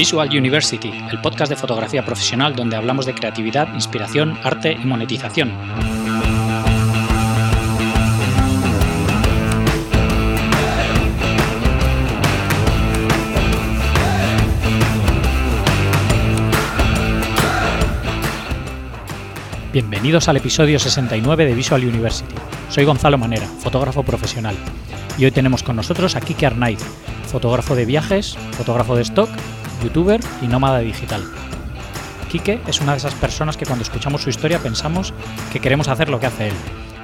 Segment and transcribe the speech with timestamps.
[0.00, 5.52] Visual University, el podcast de fotografía profesional donde hablamos de creatividad, inspiración, arte y monetización.
[19.70, 22.34] Bienvenidos al episodio 69 de Visual University.
[22.70, 24.56] Soy Gonzalo Manera, fotógrafo profesional,
[25.18, 26.80] y hoy tenemos con nosotros a Kike Arnaiz,
[27.30, 29.28] fotógrafo de viajes, fotógrafo de stock,
[29.82, 31.22] youtuber y nómada digital.
[32.30, 35.12] Kike es una de esas personas que cuando escuchamos su historia pensamos
[35.52, 36.54] que queremos hacer lo que hace él.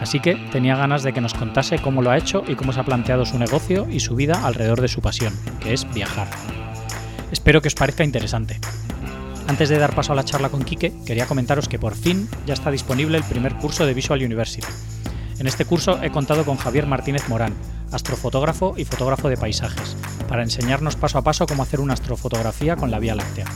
[0.00, 2.80] Así que tenía ganas de que nos contase cómo lo ha hecho y cómo se
[2.80, 6.28] ha planteado su negocio y su vida alrededor de su pasión, que es viajar.
[7.32, 8.60] Espero que os parezca interesante.
[9.48, 12.54] Antes de dar paso a la charla con Quique, quería comentaros que por fin ya
[12.54, 14.66] está disponible el primer curso de Visual University.
[15.38, 17.54] En este curso he contado con Javier Martínez Morán,
[17.92, 19.96] astrofotógrafo y fotógrafo de paisajes,
[20.28, 23.46] para enseñarnos paso a paso cómo hacer una astrofotografía con la Vía Láctea.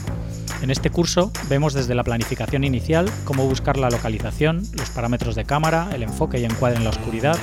[0.62, 5.45] En este curso vemos desde la planificación inicial cómo buscar la localización, los parámetros de
[5.45, 7.39] cámara, el enfoque y encuadre en la oscuridad,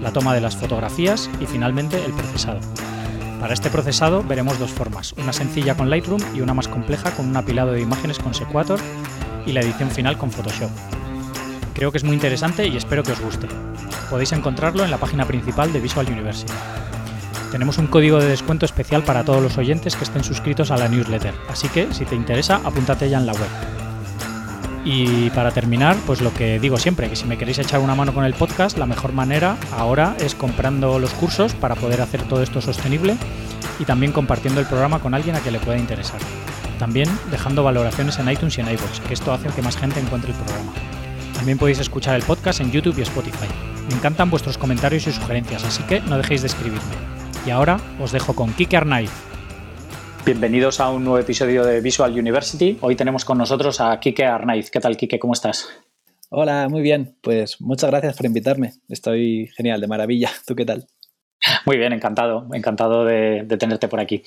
[0.00, 2.60] la toma de las fotografías y finalmente el procesado.
[3.40, 7.26] Para este procesado veremos dos formas, una sencilla con Lightroom y una más compleja con
[7.26, 8.78] un apilado de imágenes con Sequator
[9.46, 10.70] y la edición final con Photoshop.
[11.72, 13.48] Creo que es muy interesante y espero que os guste.
[14.10, 16.52] Podéis encontrarlo en la página principal de Visual University.
[17.50, 20.88] Tenemos un código de descuento especial para todos los oyentes que estén suscritos a la
[20.88, 23.48] newsletter, así que si te interesa, apúntate ya en la web.
[24.84, 28.14] Y para terminar, pues lo que digo siempre, que si me queréis echar una mano
[28.14, 32.42] con el podcast, la mejor manera ahora es comprando los cursos para poder hacer todo
[32.42, 33.16] esto sostenible
[33.78, 36.20] y también compartiendo el programa con alguien a que le pueda interesar.
[36.78, 40.30] También dejando valoraciones en iTunes y en iVoox, que esto hace que más gente encuentre
[40.30, 40.72] el programa.
[41.34, 43.48] También podéis escuchar el podcast en YouTube y Spotify.
[43.88, 47.19] Me encantan vuestros comentarios y sugerencias, así que no dejéis de escribirme.
[47.46, 49.10] Y ahora os dejo con Kike Arnaiz.
[50.26, 52.76] Bienvenidos a un nuevo episodio de Visual University.
[52.82, 54.70] Hoy tenemos con nosotros a Kike Arnaiz.
[54.70, 55.18] ¿Qué tal, Kike?
[55.18, 55.66] ¿Cómo estás?
[56.28, 57.16] Hola, muy bien.
[57.22, 58.74] Pues muchas gracias por invitarme.
[58.90, 60.30] Estoy genial, de maravilla.
[60.46, 60.86] ¿Tú qué tal?
[61.64, 62.46] Muy bien, encantado.
[62.52, 64.22] Encantado de, tenerte por aquí.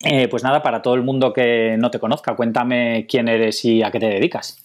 [0.00, 3.82] Eh, pues nada, para todo el mundo que no te conozca, cuéntame quién eres y
[3.82, 4.56] a qué te dedicas.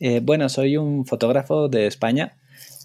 [0.00, 2.36] Eh, bueno, soy un fotógrafo de España,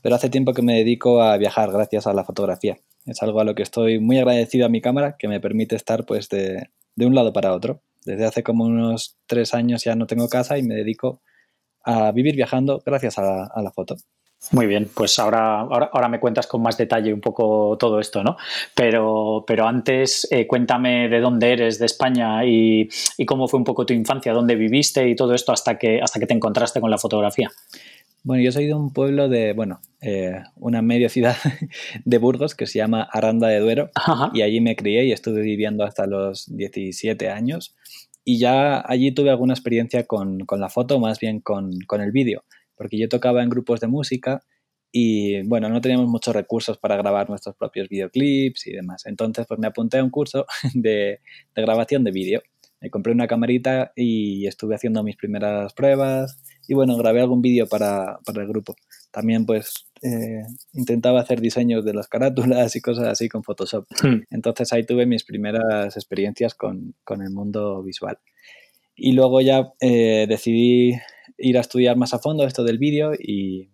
[0.02, 2.78] pero hace tiempo que me dedico a viajar gracias a la fotografía.
[3.06, 6.06] Es algo a lo que estoy muy agradecido a mi cámara, que me permite estar
[6.06, 7.82] pues de, de un lado para otro.
[8.06, 11.22] Desde hace como unos tres años ya no tengo casa y me dedico
[11.84, 13.96] a vivir viajando gracias a la, foto.
[14.52, 18.38] Muy bien, pues ahora, ahora, me cuentas con más detalle un poco todo esto, ¿no?
[18.76, 22.88] Pero, pero antes eh, cuéntame de dónde eres, de España y,
[23.18, 26.20] y, cómo fue un poco tu infancia, dónde viviste y todo esto hasta que, hasta
[26.20, 27.50] que te encontraste con la fotografía.
[28.26, 31.36] Bueno, yo soy de un pueblo de, bueno, eh, una media ciudad
[32.06, 33.92] de Burgos que se llama Aranda de Duero
[34.34, 37.76] y allí me crié y estuve viviendo hasta los 17 años
[38.24, 41.70] y ya allí tuve alguna experiencia con, la foto, más bien con,
[42.02, 44.42] el vídeo, porque yo tocaba en grupos de música
[44.92, 49.06] y bueno, no teníamos muchos recursos para grabar nuestros propios videoclips y demás.
[49.06, 51.20] Entonces, pues me apunté a un curso de,
[51.56, 52.42] de grabación de vídeo.
[52.82, 57.68] Me compré una camarita y estuve haciendo mis primeras pruebas, y bueno, grabé algún vídeo
[57.68, 58.76] para, el grupo.
[59.12, 60.44] También pues eh,
[60.74, 63.86] intentaba hacer diseños de las carátulas y cosas así con Photoshop.
[64.02, 64.22] Hmm.
[64.30, 68.18] Entonces ahí tuve mis primeras experiencias con, el mundo visual.
[68.96, 70.94] Y luego ya eh, decidí
[71.38, 73.70] ir a estudiar más a fondo esto del vídeo y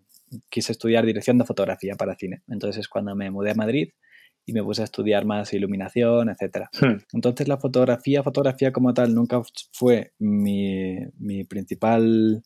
[0.49, 2.41] quise estudiar dirección de fotografía para cine.
[2.47, 3.89] Entonces es cuando me mudé a Madrid
[4.45, 6.67] y me puse a estudiar más iluminación, etc.
[6.79, 7.03] Hmm.
[7.13, 9.41] Entonces la fotografía, fotografía como tal, nunca
[9.71, 12.43] fue mi, mi principal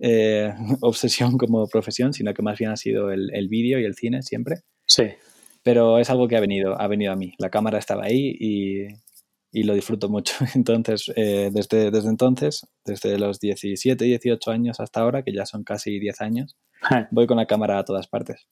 [0.00, 4.22] eh, obsesión como profesión, sino que más bien ha sido el, vídeo y el cine
[4.22, 4.56] siempre.
[4.86, 5.04] Sí.
[5.62, 7.34] Pero es algo que ha venido, ha venido a mí.
[7.38, 10.34] La cámara estaba ahí y, lo disfruto mucho.
[10.54, 15.64] Entonces, eh, desde, desde entonces, desde los 17, 18 años hasta ahora, que ya son
[15.64, 16.56] casi 10 años,
[17.10, 18.46] voy con la cámara a todas partes.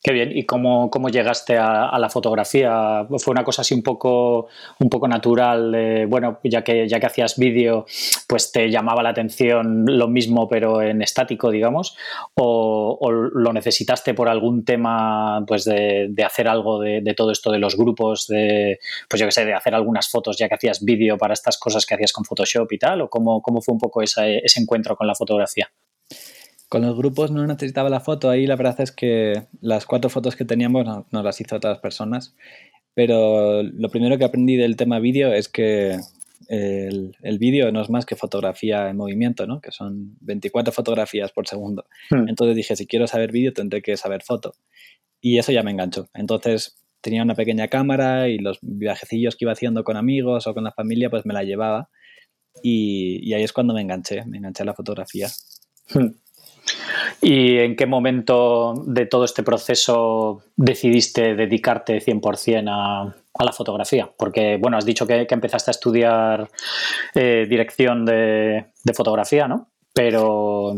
[0.00, 0.30] Qué bien.
[0.36, 3.04] ¿Y cómo, cómo llegaste a, la fotografía?
[3.18, 4.46] ¿Fue una cosa así un poco,
[4.78, 6.06] un poco natural?
[6.08, 7.84] bueno, ya que, ya que hacías vídeo,
[8.28, 11.96] pues te llamaba la atención lo mismo, pero en estático, digamos.
[12.34, 17.76] ¿O, lo necesitaste por algún tema, pues de, hacer algo de, todo esto de los
[17.76, 18.78] grupos, de,
[19.08, 21.84] pues yo qué sé, de hacer algunas fotos ya que hacías vídeo para estas cosas
[21.86, 23.02] que hacías con Photoshop y tal?
[23.02, 25.68] ¿O cómo, cómo fue un poco ese encuentro con la fotografía?
[26.68, 30.36] Con los grupos no necesitaba la foto, ahí la verdad es que las cuatro fotos
[30.36, 32.34] que teníamos nos las hizo otras personas,
[32.94, 35.98] pero lo primero que aprendí del tema vídeo es que
[36.48, 39.60] el, vídeo no es más que fotografía en movimiento, ¿no?
[39.60, 41.84] que son 24 fotografías por segundo.
[42.10, 42.28] Hmm.
[42.28, 44.54] Entonces dije, si quiero saber vídeo tendré que saber foto.
[45.20, 46.08] Y eso ya me enganchó.
[46.14, 50.64] Entonces tenía una pequeña cámara y los viajecillos que iba haciendo con amigos o con
[50.64, 51.90] la familia pues me la llevaba
[52.62, 55.28] y, ahí es cuando me enganché, me enganché a la fotografía.
[55.90, 56.08] Hmm.
[57.20, 63.02] ¿Y en qué momento de todo este proceso decidiste dedicarte 100% a,
[63.38, 64.10] a la fotografía?
[64.16, 66.48] Porque, bueno, has dicho que, empezaste a estudiar
[67.14, 69.68] eh, dirección de, fotografía, ¿no?
[69.92, 70.74] Pero,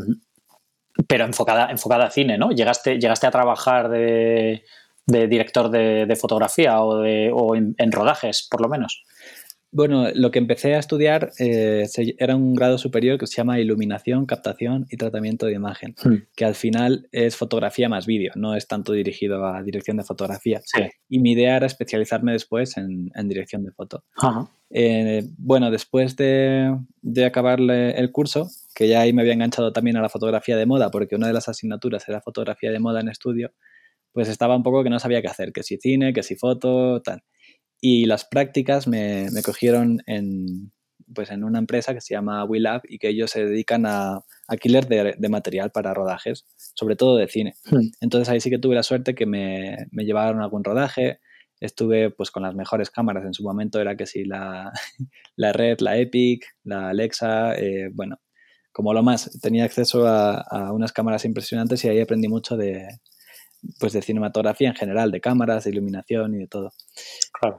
[1.06, 2.50] pero enfocada, enfocada a cine, ¿no?
[2.50, 4.62] Llegaste, llegaste a trabajar de,
[5.06, 9.04] director de, fotografía o, de, o en, rodajes, por lo menos.
[9.72, 11.86] Bueno, lo que empecé a estudiar eh,
[12.18, 16.14] era un grado superior que se llama Iluminación, Captación y Tratamiento de Imagen, hmm.
[16.34, 20.60] que al final es fotografía más vídeo, no es tanto dirigido a dirección de fotografía.
[21.08, 24.02] Y mi idea era especializarme después en, dirección de foto.
[24.70, 29.96] Eh, bueno, después de, de acabar el curso, que ya ahí me había enganchado también
[29.96, 33.08] a la fotografía de moda, porque una de las asignaturas era fotografía de moda en
[33.08, 33.52] estudio,
[34.12, 37.00] pues estaba un poco que no sabía qué hacer, que si cine, que si foto,
[37.02, 37.22] tal.
[37.80, 40.72] Y las prácticas me, cogieron en,
[41.14, 44.86] pues en una empresa que se llama WeLab y que ellos se dedican a alquiler
[44.86, 47.54] de, material para rodajes, sobre todo de cine.
[47.64, 47.88] Hmm.
[48.00, 51.20] Entonces ahí sí que tuve la suerte que me, me, llevaron a algún rodaje.
[51.58, 53.24] Estuve pues con las mejores cámaras.
[53.24, 54.72] En su momento era que sí, la,
[55.36, 58.20] la Red, la Epic, la Alexa, eh, bueno,
[58.72, 59.38] como lo más.
[59.40, 62.88] Tenía acceso a, a, unas cámaras impresionantes y ahí aprendí mucho de,
[63.78, 66.72] pues de cinematografía en general, de cámaras, de iluminación y de todo.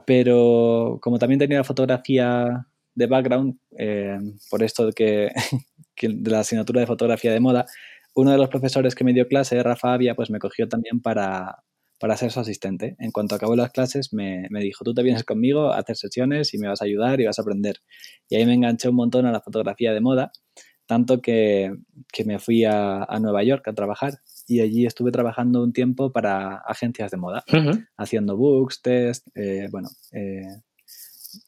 [0.06, 4.18] Pero como también tenía la fotografía de background, eh,
[4.50, 5.30] por esto que,
[6.00, 7.66] de la asignatura de fotografía de moda,
[8.14, 11.64] uno de los profesores que me dio clase, Rafa Avia, pues me cogió también para,
[11.98, 12.96] para ser su asistente.
[12.98, 16.52] En cuanto acabó las clases, me, me, dijo, tú te vienes conmigo a hacer sesiones
[16.52, 17.76] y me vas a ayudar y vas a aprender.
[18.28, 20.32] Y ahí me enganché un montón a la fotografía de moda,
[20.86, 21.72] tanto que,
[22.12, 24.14] que me fui a, a, Nueva York a trabajar
[24.46, 27.44] y allí estuve trabajando un tiempo para agencias de moda,
[27.96, 30.62] haciendo books, test, eh, bueno, eh,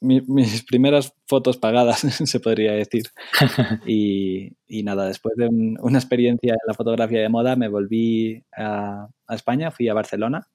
[0.00, 3.04] mis primeras fotos pagadas, se podría decir.
[3.86, 9.70] y, nada, después de una experiencia en la fotografía de moda, me volví a, España,
[9.70, 10.48] fui a Barcelona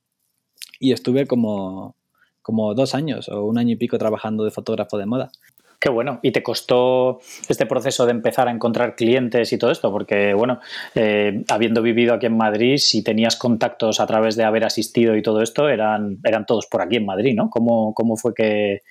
[0.80, 1.96] y estuve como,
[2.42, 5.32] como dos años o un año y pico trabajando de fotógrafo de moda.
[5.80, 6.20] Qué bueno.
[6.22, 9.90] ¿Y te costó este proceso de empezar a encontrar clientes y todo esto?
[9.94, 10.60] Porque, bueno,
[10.94, 15.22] eh, habiendo vivido aquí en Madrid, si tenías contactos a través de haber asistido y
[15.22, 17.50] todo esto, eran, eran todos por aquí en Madrid, ¿no?
[17.50, 18.82] ¿Cómo, cómo fue que,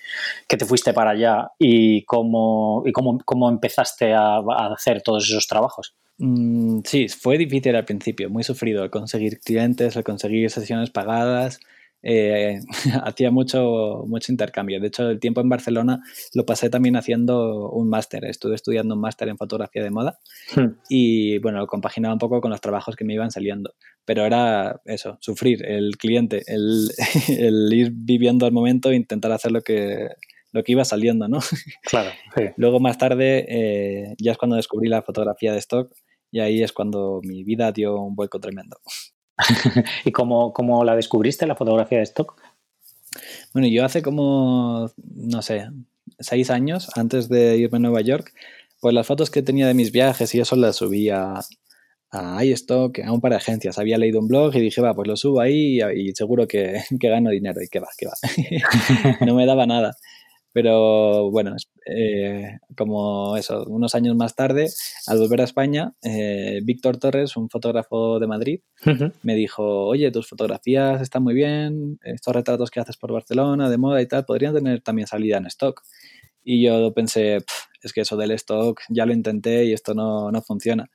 [0.46, 4.38] te fuiste para allá y cómo, y cómo, cómo empezaste a,
[4.72, 5.94] hacer todos esos trabajos?
[6.16, 11.60] Mm, sí, fue difícil al principio, muy sufrido el conseguir clientes, el conseguir sesiones pagadas
[12.02, 12.60] eh,
[13.04, 14.80] hacía mucho, mucho intercambio.
[14.80, 16.00] De hecho, el tiempo en Barcelona
[16.34, 18.24] lo pasé también haciendo un máster.
[18.24, 20.18] Estuve estudiando un máster en fotografía de moda
[20.54, 20.66] hmm.
[20.88, 23.74] y, bueno, lo compaginaba un poco con los trabajos que me iban saliendo.
[24.04, 26.88] Pero era eso, sufrir, el cliente, el,
[27.72, 30.08] ir viviendo al momento e intentar hacer lo que,
[30.52, 31.38] lo que iba saliendo, ¿no?
[31.82, 32.10] Claro.
[32.56, 35.92] Luego, más tarde, eh, ya es cuando descubrí la fotografía de stock
[36.30, 38.78] y ahí es cuando mi vida dio un vuelco tremendo.
[40.04, 42.40] ¿Y cómo, cómo, la descubriste, la fotografía de stock?
[43.52, 45.68] Bueno, yo hace como, no sé,
[46.18, 48.32] seis años, antes de irme a Nueva York,
[48.80, 51.40] pues las fotos que tenía de mis viajes y eso las subí a,
[52.10, 53.78] a iStock, a un par de agencias.
[53.78, 57.08] Había leído un blog y dije, va, pues lo subo ahí y, seguro que, que,
[57.08, 57.62] gano dinero.
[57.62, 58.14] Y que va, que va.
[59.26, 59.96] no me daba nada.
[60.52, 61.54] Pero bueno,
[61.88, 64.68] eh, como eso, unos años más tarde,
[65.06, 68.60] al volver a España, eh, Víctor Torres, un fotógrafo de Madrid,
[69.22, 73.78] me dijo, oye, tus fotografías están muy bien, estos retratos que haces por Barcelona, de
[73.78, 75.82] moda y tal, podrían tener también salida en stock.
[76.44, 77.38] Y yo pensé,
[77.82, 80.90] es que eso del stock ya lo intenté y esto no, no funciona.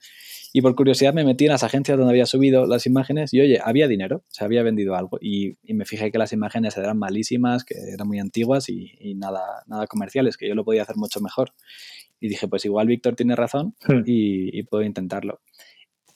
[0.56, 3.60] Y por curiosidad me metí en las agencias donde había subido las imágenes y oye,
[3.62, 5.18] había dinero, se había vendido algo.
[5.20, 9.88] Y, me fijé que las imágenes eran malísimas, que eran muy antiguas y, nada, nada
[9.88, 11.54] comerciales, que yo lo podía hacer mucho mejor.
[12.20, 14.04] Y dije, pues igual Víctor tiene razón hmm.
[14.06, 15.42] y, puedo intentarlo.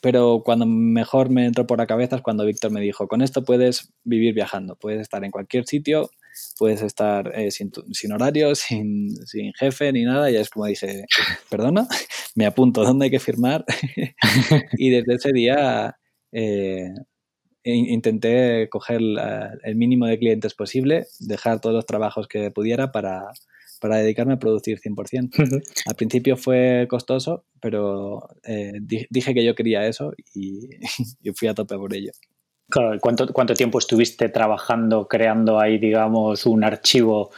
[0.02, 3.44] Pero cuando mejor me entró por la cabeza es cuando Víctor me dijo, con esto
[3.44, 6.12] puedes vivir viajando, puedes estar en cualquier sitio,
[6.58, 10.30] puedes estar eh, sin, sin, horario, sin, sin, jefe ni nada.
[10.32, 11.06] Y es como dije,
[11.50, 11.88] perdona,
[12.36, 13.66] me apunto, ¿dónde hay que firmar?
[14.78, 15.98] y desde ese día
[16.32, 16.94] eh,
[17.64, 19.02] intenté coger
[19.64, 23.32] el mínimo de clientes posible, dejar todos los trabajos que pudiera para,
[23.80, 25.64] para dedicarme a producir 100%.
[25.86, 30.70] Al principio fue costoso, pero eh, dije que yo quería eso y,
[31.22, 32.12] y fui a tope por ello.
[32.70, 37.32] ¿Cuánto, ¿cuánto, tiempo estuviste trabajando, creando ahí, digamos, un archivo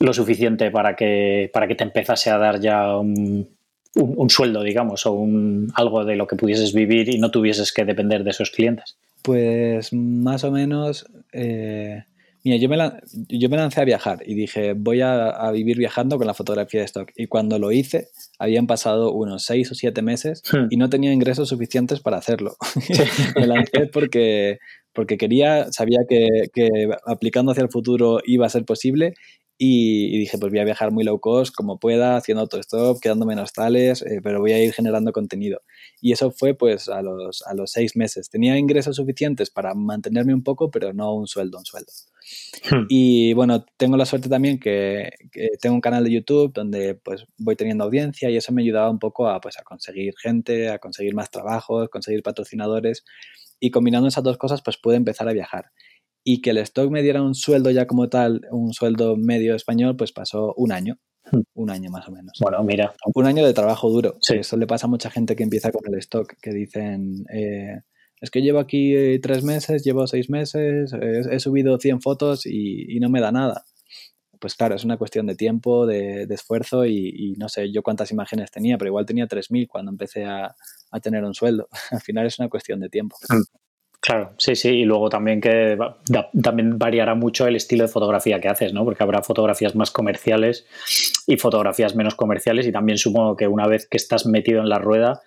[0.00, 3.48] lo suficiente para que, para que te empezase a dar ya un,
[3.94, 7.84] un, sueldo, digamos, o un, algo de lo que pudieses vivir y no tuvieses que
[7.84, 8.96] depender de esos clientes?
[9.22, 12.04] Pues más o menos, eh,
[12.44, 12.76] Mira, yo me,
[13.28, 16.86] yo me lancé a viajar y dije, voy a, vivir viajando con la fotografía de
[16.86, 17.10] stock.
[17.16, 18.08] Y cuando lo hice,
[18.38, 20.66] habían pasado unos seis o siete meses hmm.
[20.68, 22.56] y no tenía ingresos suficientes para hacerlo.
[23.36, 24.58] me lancé porque,
[24.92, 26.68] porque quería, sabía que, que,
[27.06, 29.14] aplicando hacia el futuro iba a ser posible
[29.56, 33.52] y, dije, pues voy a viajar muy low cost como pueda, haciendo autostop, quedando menos
[33.52, 35.62] tales, eh, pero voy a ir generando contenido.
[36.00, 38.28] Y eso fue pues a los, a los seis meses.
[38.28, 41.92] Tenía ingresos suficientes para mantenerme un poco, pero no un sueldo, un sueldo.
[42.70, 42.86] Hmm.
[42.88, 45.10] Y bueno, tengo la suerte también que,
[45.60, 48.98] tengo un canal de YouTube donde pues voy teniendo audiencia y eso me ayudaba un
[48.98, 53.04] poco a, pues, a conseguir gente, a conseguir más trabajos, conseguir patrocinadores.
[53.60, 55.66] Y combinando esas dos cosas, pues pude empezar a viajar
[56.24, 59.94] y que el stock me diera un sueldo ya como tal, un sueldo medio español,
[59.96, 60.98] pues pasó un año.
[61.30, 61.42] Hmm.
[61.54, 62.38] Un año más o menos.
[62.40, 62.94] Bueno, mira.
[63.14, 64.16] Un año de trabajo duro.
[64.20, 64.36] Sí.
[64.36, 67.80] Eso le pasa a mucha gente que empieza con el stock, que dicen, eh,
[68.20, 72.98] es que llevo aquí eh, tres meses, llevo seis meses, he, subido 100 fotos y,
[73.00, 73.64] no me da nada.
[74.40, 78.50] Pues claro, es una cuestión de tiempo, de, esfuerzo y, no sé yo cuántas imágenes
[78.50, 80.54] tenía, pero igual tenía 3.000 cuando empecé a,
[81.02, 81.68] tener un sueldo.
[81.90, 83.16] Al final es una cuestión de tiempo.
[83.28, 83.42] Hmm.
[84.00, 85.78] Claro, sí, sí, y luego también que
[86.42, 88.84] también variará mucho el estilo de fotografía que haces, ¿no?
[88.84, 90.66] Porque habrá fotografías más comerciales
[91.26, 94.78] y fotografías menos comerciales y también supongo que una vez que estás metido en la
[94.78, 95.22] rueda,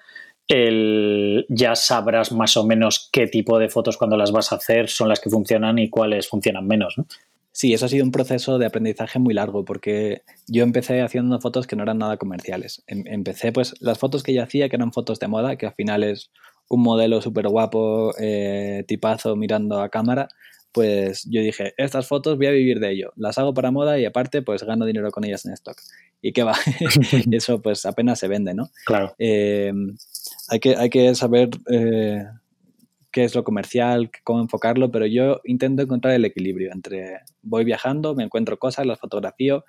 [0.48, 4.90] el, ya sabrás más o menos qué tipo de fotos cuando las vas a hacer
[4.90, 7.06] son las que funcionan y cuáles funcionan menos, ¿no?
[7.52, 11.66] Sí, eso ha sido un proceso de aprendizaje muy largo porque yo empecé haciendo fotos
[11.66, 12.84] que no eran nada comerciales.
[12.86, 15.74] Em, empecé pues las fotos que yo hacía que eran fotos de moda, que al
[15.74, 16.30] final es
[16.70, 20.28] un modelo súper guapo, eh, tipazo, mirando a cámara,
[20.72, 24.06] pues yo dije, estas fotos voy a vivir de ello, las hago para moda y
[24.06, 25.78] aparte pues gano dinero con ellas en stock.
[26.22, 26.56] ¿Y qué va?
[27.32, 28.70] Eso pues apenas se vende, ¿no?
[28.86, 29.16] Claro.
[29.18, 29.74] Eh,
[30.50, 32.24] hay, que, hay que saber eh,
[33.12, 38.16] qué es lo comercial, cómo enfocarlo, pero yo intento encontrar el equilibrio entre voy viajando,
[38.16, 39.66] me encuentro cosas, las fotografío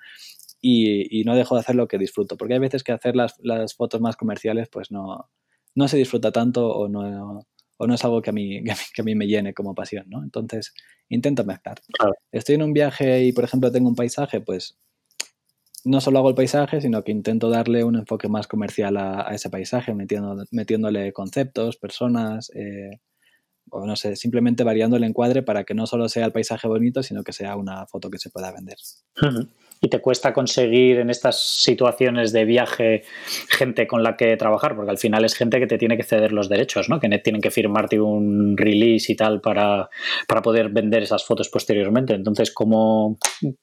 [0.61, 3.75] y, no dejo de hacer lo que disfruto, porque hay veces que hacer las, las
[3.75, 5.29] fotos más comerciales pues no,
[5.75, 7.45] no se disfruta tanto o no,
[7.77, 8.61] o no es algo que a, mí,
[8.93, 10.23] que a mí me llene como pasión, ¿no?
[10.23, 10.73] Entonces,
[11.07, 11.79] intento mezclar.
[12.31, 14.77] Estoy en un viaje y, por ejemplo, tengo un paisaje, pues
[15.85, 19.49] no solo hago el paisaje, sino que intento darle un enfoque más comercial a, ese
[19.49, 22.99] paisaje, metiendo, metiéndole conceptos, personas, eh,
[23.71, 27.03] o no sé, simplemente variando el encuadre para que no solo sea el paisaje bonito,
[27.03, 28.77] sino que sea una foto que se pueda vender
[29.81, 33.03] y te cuesta conseguir en estas situaciones de viaje
[33.47, 36.33] gente con la que trabajar, porque al final es gente que te tiene que ceder
[36.33, 36.99] los derechos, ¿no?
[36.99, 39.89] Que tienen que firmarte un release y tal para,
[40.27, 42.13] para poder vender esas fotos posteriormente.
[42.13, 43.17] Entonces, ¿cómo,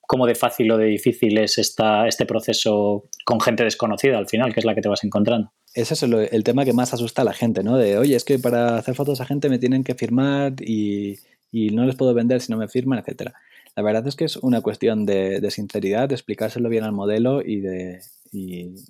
[0.06, 4.54] ¿cómo, de fácil o de difícil es esta, este proceso con gente desconocida al final,
[4.54, 5.52] que es la que te vas encontrando?
[5.75, 7.76] Ese es el, tema que más asusta a la gente, ¿no?
[7.76, 11.18] De, oye, es que para hacer fotos a gente me tienen que firmar y,
[11.52, 13.35] y no les puedo vender si no me firman, etcétera.
[13.76, 17.61] La verdad es que es una cuestión de, sinceridad, de explicárselo bien al modelo y
[17.61, 18.00] de,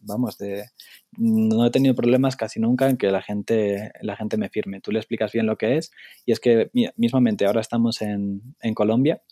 [0.03, 0.67] vamos, de
[1.19, 4.81] no he tenido problemas casi nunca en que la gente, la gente me firme.
[4.81, 5.91] Tú le explicas bien lo que es
[6.25, 9.23] y es que mismamente ahora estamos en, en Colombia,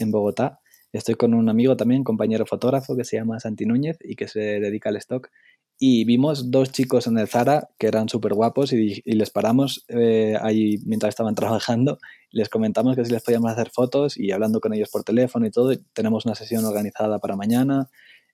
[0.00, 0.58] en Bogotá.
[0.92, 4.40] Estoy con un amigo también, compañero fotógrafo que se llama Santi Núñez y que se
[4.40, 5.30] dedica al stock
[5.78, 10.36] y vimos dos chicos en el Zara que eran súper guapos y, les paramos eh,
[10.40, 11.98] ahí mientras estaban trabajando.
[12.30, 15.50] Les comentamos que si les podíamos hacer fotos y hablando con ellos por teléfono y
[15.50, 17.88] todo, tenemos una sesión organizada para mañana,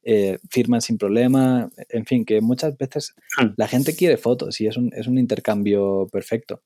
[0.04, 3.54] eh, firman sin problema, en fin, que muchas veces hmm.
[3.56, 6.62] la gente quiere fotos y es un, es un intercambio perfecto.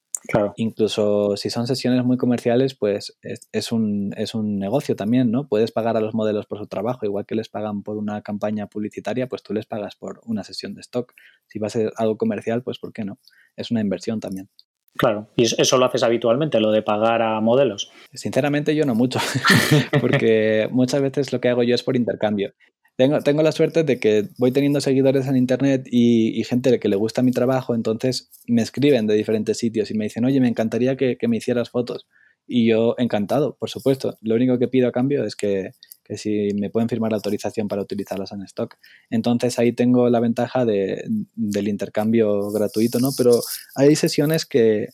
[0.56, 3.16] Incluso si son sesiones muy comerciales, pues
[3.52, 5.46] es, un, es un negocio también, ¿no?
[5.46, 8.66] Puedes pagar a los modelos por su trabajo, igual que les pagan por una campaña
[8.66, 11.12] publicitaria, pues tú les pagas por una sesión de stock.
[11.46, 13.18] Si va a ser algo comercial, pues ¿por qué no?
[13.56, 14.48] Es una inversión también.
[14.96, 17.90] Claro, y eso lo haces habitualmente, lo de pagar a modelos.
[18.14, 19.18] Sinceramente yo no mucho,
[20.00, 22.54] porque muchas veces lo que hago yo es por intercambio.
[22.96, 26.96] Tengo, tengo la suerte de que voy teniendo seguidores en internet y, gente que le
[26.96, 30.96] gusta mi trabajo, entonces me escriben de diferentes sitios y me dicen, oye, me encantaría
[30.96, 32.06] que, me hicieras fotos.
[32.46, 34.16] Y yo encantado, por supuesto.
[34.22, 35.72] Lo único que pido a cambio es que,
[36.16, 38.76] si me pueden firmar la autorización para utilizarlas en stock.
[39.10, 43.10] Entonces ahí tengo la ventaja de, del intercambio gratuito, ¿no?
[43.16, 43.40] Pero
[43.74, 44.88] hay sesiones que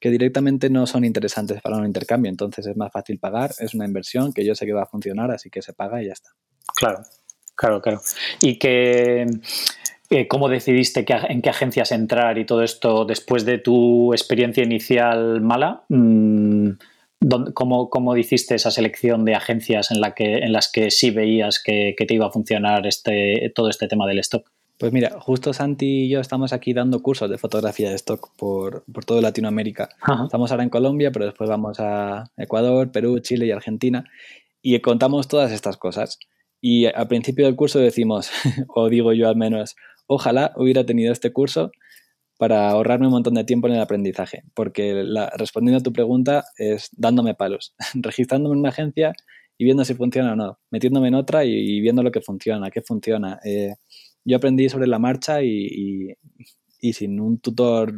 [0.00, 4.32] directamente no son interesantes para un intercambio, entonces es más fácil pagar, es una inversión
[4.32, 6.30] que yo sé que va a funcionar, así que se paga y ya está.
[6.76, 7.02] Claro,
[7.58, 8.00] Claro, claro.
[8.40, 9.26] Y que
[10.10, 15.40] eh, cómo decidiste en qué agencias entrar y todo esto después de tu experiencia inicial
[15.40, 15.82] mala.
[15.88, 16.70] Mm,
[17.52, 21.60] ¿Cómo, cómo hiciste esa selección de agencias en, la que, en las que sí veías
[21.60, 24.48] que, te iba a funcionar este, todo este tema del stock?
[24.78, 28.84] Pues mira, justo Santi y yo estamos aquí dando cursos de fotografía de stock por,
[28.84, 29.88] por toda Latinoamérica.
[30.22, 34.04] Estamos ahora en Colombia, pero después vamos a Ecuador, Perú, Chile y Argentina.
[34.62, 36.20] y contamos todas estas cosas.
[36.60, 38.30] Y al principio del curso decimos,
[38.74, 41.70] o digo yo al menos, ojalá hubiera tenido este curso
[42.38, 46.44] para ahorrarme un montón de tiempo en el aprendizaje, porque la, respondiendo a tu pregunta
[46.56, 49.12] es dándome palos, registrándome en una agencia
[49.58, 52.80] y viendo si funciona o no, metiéndome en otra y, viendo lo que funciona, qué
[52.80, 53.40] funciona.
[53.44, 53.74] Eh,
[54.24, 56.14] yo aprendí sobre la marcha y,
[56.80, 57.94] y, sin un tutor,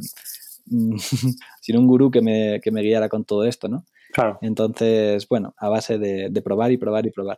[1.60, 3.84] sin un gurú que me, que me, guiara con todo esto, ¿no?
[4.14, 4.38] Claro.
[4.40, 7.36] Entonces, bueno, a base de, de probar y probar y probar.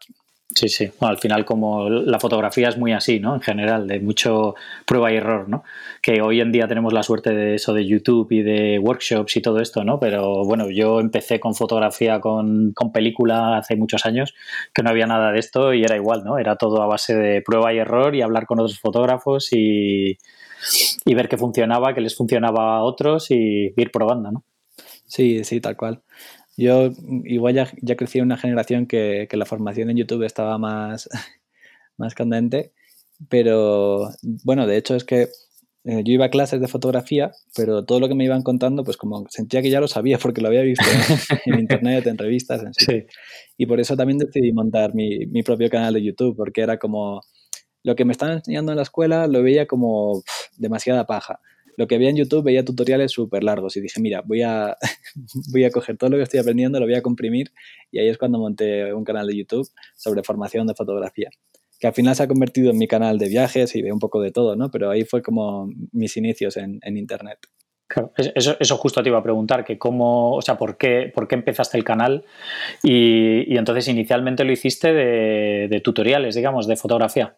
[0.54, 0.90] Sí, sí.
[1.00, 3.35] al final, como la fotografía es muy así, ¿no?
[3.35, 4.54] En general, de mucho
[4.87, 5.64] prueba y error, ¿no?
[6.02, 9.40] Que hoy en día tenemos la suerte de eso de YouTube y de workshops y
[9.40, 9.99] todo esto, ¿no?
[9.99, 14.35] Pero bueno, yo empecé con fotografía con, con película hace muchos años,
[14.75, 16.38] que no había nada de esto y era igual, ¿no?
[16.38, 20.18] Era todo a base de prueba y error y hablar con otros fotógrafos y,
[21.06, 24.44] y ver qué funcionaba, qué les funcionaba a otros y ir probando, ¿no?
[25.06, 26.02] Sí, sí, tal cual.
[26.56, 26.90] Yo
[27.25, 31.09] igual ya, ya crecí en una generación que, la formación en YouTube estaba más,
[31.97, 32.73] más candente,
[33.28, 34.11] pero
[34.44, 35.28] bueno, de hecho es que
[35.85, 38.97] eh, yo iba a clases de fotografía, pero todo lo que me iban contando, pues
[38.97, 40.85] como sentía que ya lo sabía porque lo había visto
[41.47, 43.06] en, internet, en revistas, en sí.
[43.56, 47.23] Y por eso también decidí montar mi, mi, propio canal de YouTube, porque era como
[47.82, 50.23] lo que me estaban enseñando en la escuela lo veía como
[50.56, 51.40] demasiada paja
[51.76, 54.76] lo que veía en YouTube veía tutoriales súper largos y dije, mira, voy a,
[55.52, 57.52] voy a coger todo lo que estoy aprendiendo, lo voy a comprimir
[57.91, 61.31] y ahí es cuando monté un canal de YouTube sobre formación de fotografía,
[61.81, 64.21] que al final se ha convertido en mi canal de viajes y de un poco
[64.21, 64.71] de todo, ¿no?
[64.71, 67.38] Pero ahí fue como mis inicios en, Internet.
[67.88, 71.29] Claro, eso, eso, justo te iba a preguntar, que cómo, o sea, ¿por qué, por
[71.29, 72.25] qué empezaste el canal?
[72.83, 77.37] Y, entonces inicialmente lo hiciste de tutoriales, digamos, de fotografía.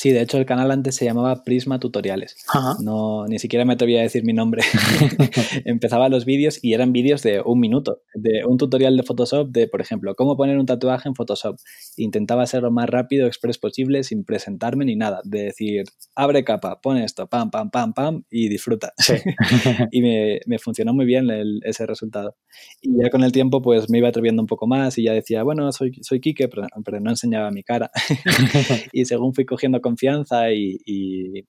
[0.00, 2.36] Sí, de hecho el canal antes se llamaba Prisma Tutoriales.
[2.84, 4.62] No, ni siquiera me atrevía a decir mi nombre.
[5.64, 9.66] Empezaba los vídeos y eran vídeos de un minuto, de un tutorial de Photoshop de,
[9.66, 11.56] por ejemplo, cómo poner un tatuaje en Photoshop.
[11.96, 15.20] Intentaba ser lo más rápido, express posible, sin presentarme ni nada.
[15.24, 15.82] De decir,
[16.14, 18.92] abre capa, pon esto, pam, pam, pam, pam y disfruta.
[19.90, 21.28] y me, me, funcionó muy bien
[21.64, 22.36] ese resultado.
[22.82, 25.42] Y ya con el tiempo pues me iba atreviendo un poco más y ya decía,
[25.42, 27.90] bueno, soy, soy Quique, pero, pero no enseñaba mi cara.
[28.92, 31.46] y según fui cogiendo confianza y,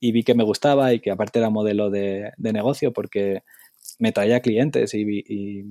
[0.00, 3.42] vi que me gustaba y que aparte era modelo de, negocio porque
[3.98, 5.64] me traía clientes y,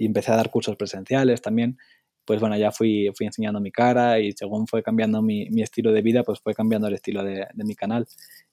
[0.00, 1.76] empecé a dar cursos presenciales también.
[2.24, 6.02] Pues bueno, ya fui, fui enseñando mi cara y según fue cambiando mi, estilo de
[6.02, 8.06] vida, pues fue cambiando el estilo de, mi canal.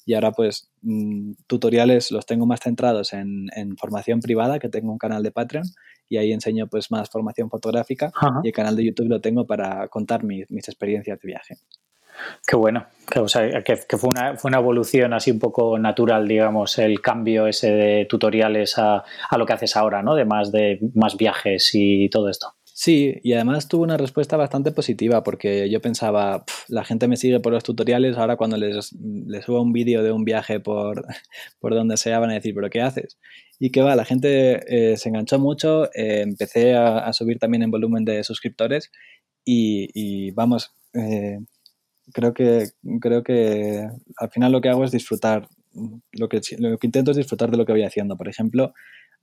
[0.05, 4.97] Y ahora pues mm, tutoriales los tengo más centrados en, formación privada, que tengo un
[4.97, 5.65] canal de Patreon
[6.07, 8.11] y ahí enseño pues más formación fotográfica
[8.43, 11.55] y el canal de YouTube lo tengo para contar mis experiencias de viaje.
[12.47, 13.19] Qué bueno, que,
[13.97, 18.77] fue, una, fue, una, evolución así un poco natural, digamos, el cambio ese de tutoriales
[18.77, 20.15] a, a, lo que haces ahora, ¿no?
[20.15, 22.55] De más, de más viajes y todo esto.
[22.77, 27.39] Sí, y además tuvo una respuesta bastante positiva porque yo pensaba, la gente me sigue
[27.39, 28.87] por los tutoriales, ahora cuando les,
[29.45, 31.05] subo un vídeo de un viaje por,
[31.61, 33.17] por donde sea van a decir, pero ¿qué haces?
[33.59, 37.71] Y que va, la gente eh, se enganchó mucho, eh, empecé a, subir también en
[37.71, 38.91] volumen de suscriptores
[39.45, 41.39] y, y vamos, eh,
[42.13, 42.69] creo que,
[43.01, 43.87] creo que
[44.17, 45.47] al final lo que hago es disfrutar.
[46.13, 48.15] Lo que, lo que intento es disfrutar de lo que voy haciendo.
[48.15, 48.73] Por ejemplo,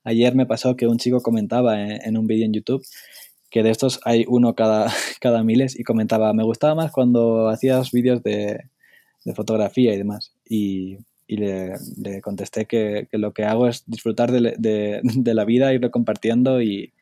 [0.05, 2.85] ayer me pasó que un chico comentaba en, un vídeo en YouTube
[3.51, 4.90] que de estos hay uno cada,
[5.21, 8.61] cada miles y comentaba, me gustaba más cuando hacías vídeos de,
[9.25, 10.35] de, fotografía y demás.
[10.49, 15.35] Y, y le, le, contesté que, que, lo que hago es disfrutar de, de, de
[15.35, 16.92] la vida, irlo compartiendo y,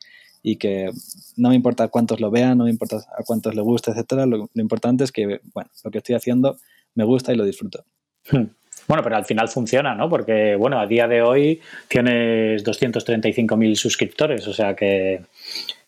[0.43, 0.89] y que
[1.37, 4.25] no me importa cuántos lo vean, no me importa a cuántos le guste, etcétera.
[4.25, 6.57] Lo, importante es que, bueno, lo que estoy haciendo
[6.95, 7.85] me gusta y lo disfruto.
[8.29, 8.45] Hmm.
[8.87, 10.09] Bueno, pero al final funciona, ¿no?
[10.09, 15.21] Porque, bueno, a día de hoy tienes 235.000 suscriptores, o sea que,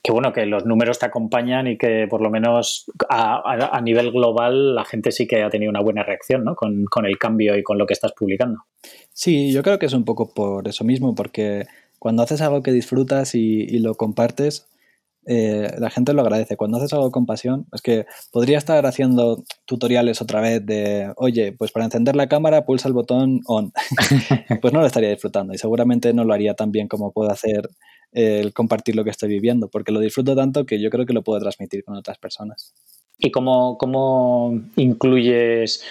[0.02, 4.76] que, bueno, que los números te acompañan y que por lo menos a, nivel global
[4.76, 6.56] la gente sí que ha tenido una buena reacción, ¿no?
[6.56, 8.60] Con, con el cambio y con lo que estás publicando.
[9.12, 11.66] Sí, yo creo que es un poco por eso mismo, porque
[12.04, 14.68] cuando haces algo que disfrutas y, lo compartes,
[15.26, 16.58] eh, la gente lo agradece.
[16.58, 21.54] Cuando haces algo con pasión, es que podría estar haciendo tutoriales otra vez de, oye,
[21.54, 23.72] pues para encender la cámara pulsa el botón on.
[24.62, 27.70] pues no lo estaría disfrutando y seguramente no lo haría tan bien como puedo hacer
[28.12, 31.24] el compartir lo que estoy viviendo, porque lo disfruto tanto que yo creo que lo
[31.24, 32.74] puedo transmitir con otras personas.
[33.20, 35.84] ¿Y cómo, cómo incluyes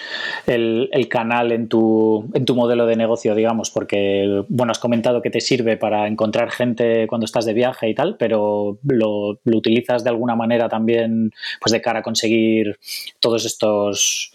[0.45, 3.71] el, canal en tu, en tu modelo de negocio, digamos?
[3.71, 7.95] Porque, bueno, has comentado que te sirve para encontrar gente cuando estás de viaje y
[7.95, 12.77] tal, pero ¿lo, utilizas de alguna manera también pues de cara a conseguir
[13.19, 14.31] todos estos...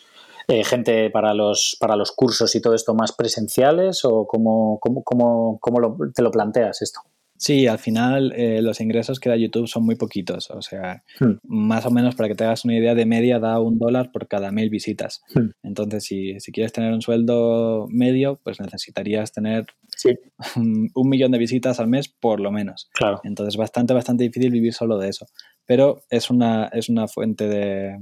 [0.50, 5.02] Eh, gente para los, para los cursos y todo esto más presenciales o cómo, cómo,
[5.04, 7.02] cómo, cómo te lo planteas esto?
[7.38, 10.50] Sí, al final eh, los ingresos que da YouTube son muy poquitos.
[10.50, 11.34] O sea, hmm.
[11.44, 14.26] más o menos para que te hagas una idea de media da un dólar por
[14.26, 15.22] cada mil visitas.
[15.34, 15.50] Hmm.
[15.62, 19.66] Entonces, si, quieres tener un sueldo medio, pues necesitarías tener
[20.56, 22.90] un, millón de visitas al mes por lo menos.
[22.92, 23.20] Claro.
[23.22, 25.26] Entonces, bastante, bastante difícil vivir solo de eso.
[25.64, 27.98] Pero es una, es una fuente de,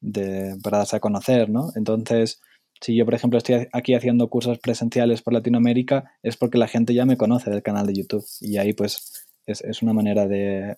[0.00, 1.70] de, para darse a conocer, ¿no?
[1.76, 2.40] Entonces,
[2.80, 6.94] si yo, por ejemplo, estoy aquí haciendo cursos presenciales por Latinoamérica, es porque la gente
[6.94, 8.24] ya me conoce del canal de YouTube.
[8.40, 10.76] Y ahí, pues, es, una manera de,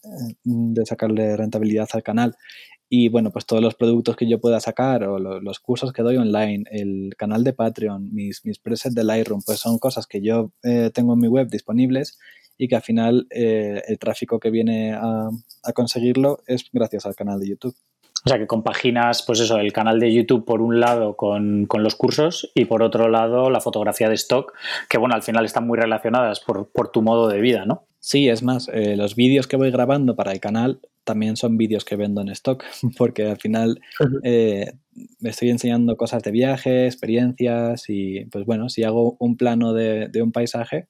[0.85, 2.37] sacarle rentabilidad al canal.
[2.89, 6.17] Y bueno, pues todos los productos que yo pueda sacar o los cursos que doy
[6.17, 10.53] online, el canal de Patreon, mis, mis presets de Lightroom, pues son cosas que yo
[10.65, 12.19] eh, tengo en mi web disponibles
[12.59, 15.29] y que al final eh, el tráfico que viene a,
[15.63, 17.77] a conseguirlo es gracias al canal de YouTube.
[18.25, 21.95] O sea, que compaginas, pues eso, el canal de YouTube por un lado con, los
[21.95, 24.53] cursos y por otro lado la fotografía de stock,
[24.89, 27.87] que bueno, al final están muy relacionadas por, tu modo de vida, ¿no?
[27.99, 31.85] Sí, es más, eh, los vídeos que voy grabando para el canal también son vídeos
[31.85, 32.63] que vendo en stock,
[32.99, 33.81] porque al final
[34.23, 34.73] eh,
[35.19, 40.09] me estoy enseñando cosas de viaje, experiencias y pues bueno, si hago un plano de,
[40.09, 40.89] de un paisaje,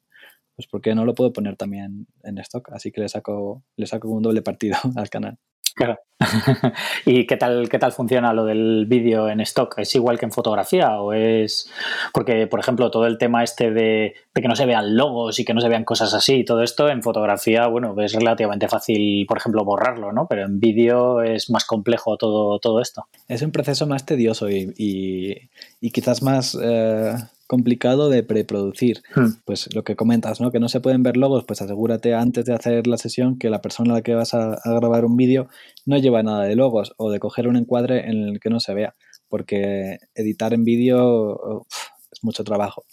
[0.56, 2.70] pues ¿por qué no lo puedo poner también en stock?
[2.72, 5.38] Así que le saco, le saco un doble partido al canal.
[5.74, 5.98] Claro.
[7.06, 9.78] ¿Y qué tal, qué tal funciona lo del vídeo en stock?
[9.78, 11.00] ¿Es igual que en fotografía?
[11.00, 11.70] ¿O es.?
[12.12, 15.54] Porque, por ejemplo, todo el tema este de, que no se vean logos y que
[15.54, 19.38] no se vean cosas así y todo esto, en fotografía, bueno, es relativamente fácil, por
[19.38, 20.26] ejemplo, borrarlo, ¿no?
[20.28, 23.06] Pero en vídeo es más complejo todo, todo esto.
[23.28, 25.50] Es un proceso más tedioso y,
[25.92, 26.58] quizás más.
[26.60, 27.14] Eh,
[27.50, 29.02] complicado de preproducir.
[29.16, 29.30] Hmm.
[29.44, 30.52] Pues lo que comentas, ¿no?
[30.52, 33.60] Que no se pueden ver logos, pues asegúrate antes de hacer la sesión que la
[33.60, 35.48] persona a la que vas a, grabar un vídeo
[35.84, 38.72] no lleva nada de logos o de coger un encuadre en el que no se
[38.72, 38.94] vea,
[39.28, 41.66] porque editar en vídeo
[42.12, 42.84] es mucho trabajo.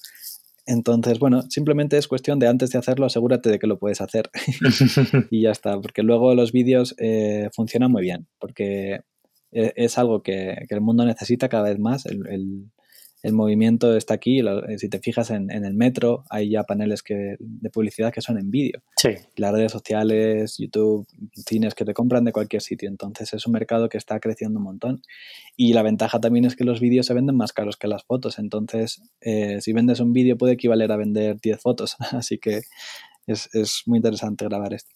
[0.65, 4.31] Entonces, bueno, simplemente es cuestión de antes de hacerlo, asegúrate de que lo puedes hacer.
[5.29, 9.01] y ya está, porque luego los vídeos eh, funcionan muy bien, porque
[9.51, 12.71] e, es algo que, el mundo necesita cada vez más, el, el
[13.33, 14.39] movimiento está aquí.
[14.39, 18.37] Eh, si te fijas en, el metro, hay ya paneles que, de publicidad que son
[18.37, 18.81] en vídeo.
[18.95, 19.09] Sí.
[19.35, 22.89] Las redes sociales, YouTube, cines que te compran de cualquier sitio.
[22.89, 25.01] Entonces es un mercado que está creciendo un montón.
[25.55, 28.39] Y la ventaja también es que los vídeos se venden más caros que las fotos.
[28.39, 31.95] Entonces, eh, si vendes un vídeo puede equivaler a vender 10 fotos.
[32.11, 32.61] Así que
[33.25, 34.91] es, es muy interesante grabar esto.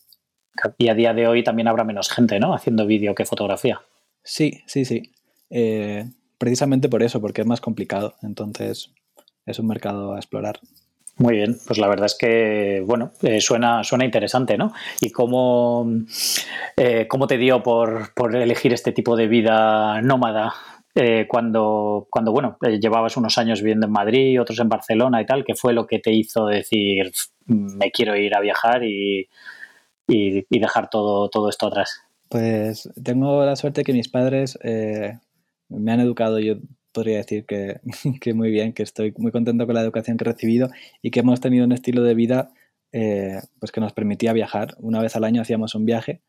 [0.77, 2.53] Y a día de hoy también habrá menos gente, ¿no?
[2.53, 3.81] Haciendo vídeo que fotografía.
[4.23, 5.11] Sí, sí, sí.
[5.49, 6.05] Eh,
[6.41, 8.15] precisamente por eso, porque es más complicado.
[8.23, 8.91] Entonces,
[9.45, 10.59] es un mercado a explorar.
[11.17, 14.73] Muy bien, pues la verdad es que, bueno, eh, suena, suena interesante, ¿no?
[14.99, 15.87] ¿Y cómo,
[16.75, 20.51] eh, cómo te dio por, elegir este tipo de vida nómada
[20.95, 25.43] eh, cuando, cuando, bueno, llevabas unos años viviendo en Madrid, otros en Barcelona y tal?
[25.45, 27.11] ¿Qué fue lo que te hizo decir,
[27.45, 29.29] me quiero ir a viajar y,
[30.07, 32.01] y, dejar todo, todo esto atrás?
[32.29, 34.57] Pues tengo la suerte que mis padres
[35.79, 36.57] me han educado, yo
[36.91, 37.45] podría decir
[38.21, 40.69] que, muy bien, que estoy muy contento con la educación que he recibido
[41.01, 42.51] y que hemos tenido un estilo de vida
[42.91, 44.75] eh, pues que nos permitía viajar.
[44.79, 46.21] Una vez al año hacíamos un viaje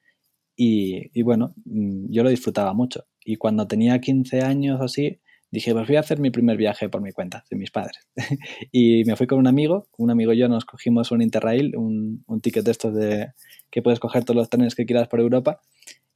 [0.56, 3.06] y, bueno, mm, yo lo disfrutaba mucho.
[3.24, 6.88] Y cuando tenía 15 años o así, dije, pues voy a hacer mi primer viaje
[6.88, 8.06] por mi cuenta, de mis padres.
[8.72, 12.24] y me fui con un amigo, un amigo y yo nos cogimos un Interrail, un,
[12.26, 13.32] un ticket de estos de
[13.70, 15.60] que puedes coger todos los trenes que quieras por Europa.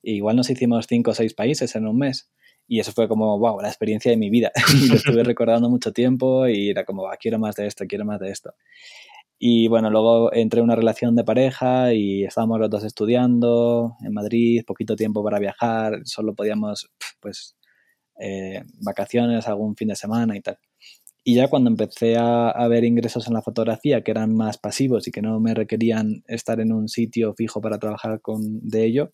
[0.03, 2.31] Y igual nos hicimos 5 o 6 países en un mes.
[2.69, 4.51] Y eso fue como, wow, la experiencia de mi vida.
[4.89, 8.31] lo estuve recordando mucho tiempo y era como, quiero más de esto, quiero más de
[8.31, 8.55] esto.
[9.39, 14.15] Y bueno, luego entré en una relación de pareja y estábamos los dos estudiando en
[14.15, 17.57] Madrid, poquito tiempo para viajar, solo podíamos, pues,
[18.19, 20.59] eh, vacaciones, algún fin de semana y tal.
[21.23, 25.07] Y ya cuando empecé a, a, ver ingresos en la fotografía que eran más pasivos
[25.07, 29.13] y que no me requerían estar en un sitio fijo para trabajar con, de ello,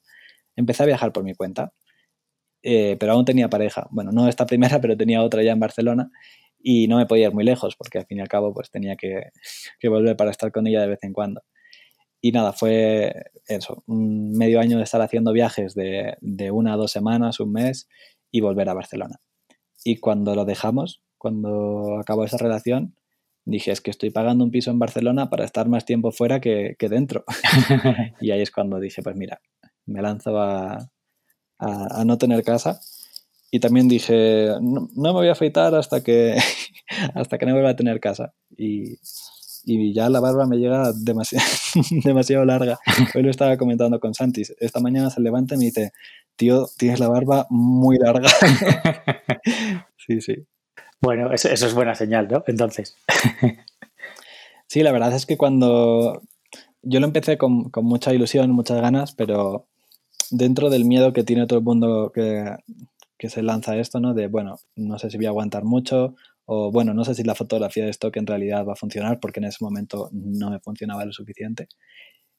[0.54, 1.72] empecé a viajar por mi cuenta.
[2.62, 3.88] Eh, pero aún tenía pareja.
[3.90, 6.10] Bueno, no esta primera, pero tenía otra ya en Barcelona
[6.62, 8.96] y no me podía ir muy lejos porque al fin y al cabo pues tenía
[8.96, 9.30] que,
[9.88, 11.42] volver para estar con ella de vez en cuando.
[12.20, 13.12] Y nada, fue
[13.48, 17.52] eso, un medio año de estar haciendo viajes de, de una a dos semanas, un
[17.52, 17.88] mes
[18.30, 19.16] y volver a Barcelona.
[19.84, 22.94] Y cuando lo dejamos, cuando acabó esa relación,
[23.44, 26.76] dije, es que estoy pagando un piso en Barcelona para estar más tiempo fuera que,
[26.78, 27.24] que dentro.
[28.20, 29.40] y ahí es cuando dije, pues mira,
[29.84, 30.78] me lanzo a,
[31.62, 32.80] a, no tener casa.
[33.50, 36.36] Y también dije, no, me voy a afeitar hasta que,
[37.14, 38.32] hasta que no vuelva a tener casa.
[38.56, 38.98] Y,
[39.64, 41.44] y ya la barba me llega demasiado,
[42.04, 42.78] demasiado larga.
[43.14, 44.54] Hoy lo estaba comentando con Santis.
[44.58, 45.92] Esta mañana se levanta y me dice,
[46.36, 48.28] tío, tienes la barba muy larga.
[49.96, 50.46] sí, sí.
[51.00, 52.44] Bueno, eso, eso, es buena señal, ¿no?
[52.46, 52.96] Entonces.
[54.66, 56.22] sí, la verdad es que cuando
[56.80, 59.66] yo lo empecé con, con, mucha ilusión, muchas ganas, pero
[60.32, 62.56] dentro del miedo que tiene todo el mundo que,
[63.18, 64.14] que se lanza esto, ¿no?
[64.14, 67.36] De, bueno, no sé si voy a aguantar mucho o, bueno, no sé si la
[67.36, 71.04] fotografía de stock en realidad va a funcionar porque en ese momento no me funcionaba
[71.04, 71.68] lo suficiente.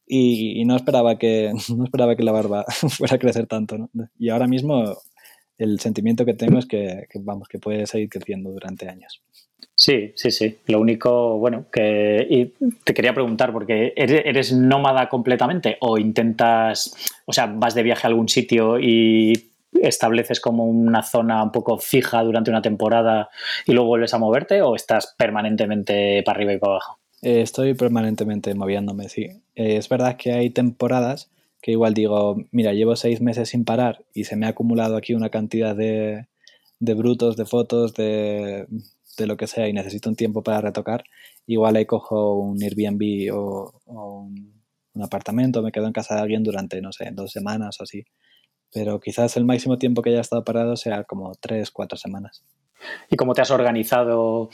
[0.06, 3.90] Y, no, esperaba que, no esperaba que la barba fuera a crecer tanto, ¿no?
[4.20, 4.84] Y ahora mismo
[5.58, 9.24] el sentimiento que tengo es que, vamos, que puede seguir creciendo durante años.
[9.76, 10.58] Sí, sí, sí.
[10.68, 16.94] Lo único, bueno, que y te quería preguntar, porque ¿eres, nómada completamente o intentas,
[17.26, 19.50] o sea, vas de viaje a algún sitio y
[19.82, 23.30] estableces como una zona un poco fija durante una temporada
[23.66, 27.00] y luego vuelves a moverte o estás permanentemente para arriba y para abajo?
[27.24, 29.24] Eh, estoy permanentemente moviéndome, sí.
[29.56, 31.32] Eh, es verdad que hay temporadas
[31.62, 35.14] que igual digo, mira, llevo seis meses sin parar y se me ha acumulado aquí
[35.14, 36.28] una cantidad de,
[36.80, 38.68] de brutos, de fotos, de,
[39.18, 41.04] de, lo que sea y necesito un tiempo para retocar,
[41.48, 46.44] igual ahí cojo un Airbnb o, un, un, apartamento, me quedo en casa de alguien
[46.44, 48.06] durante, no sé, dos semanas o así.
[48.74, 52.44] Pero quizás el máximo tiempo que haya estado parado sea como tres, cuatro semanas
[53.10, 54.50] y cómo te has organizado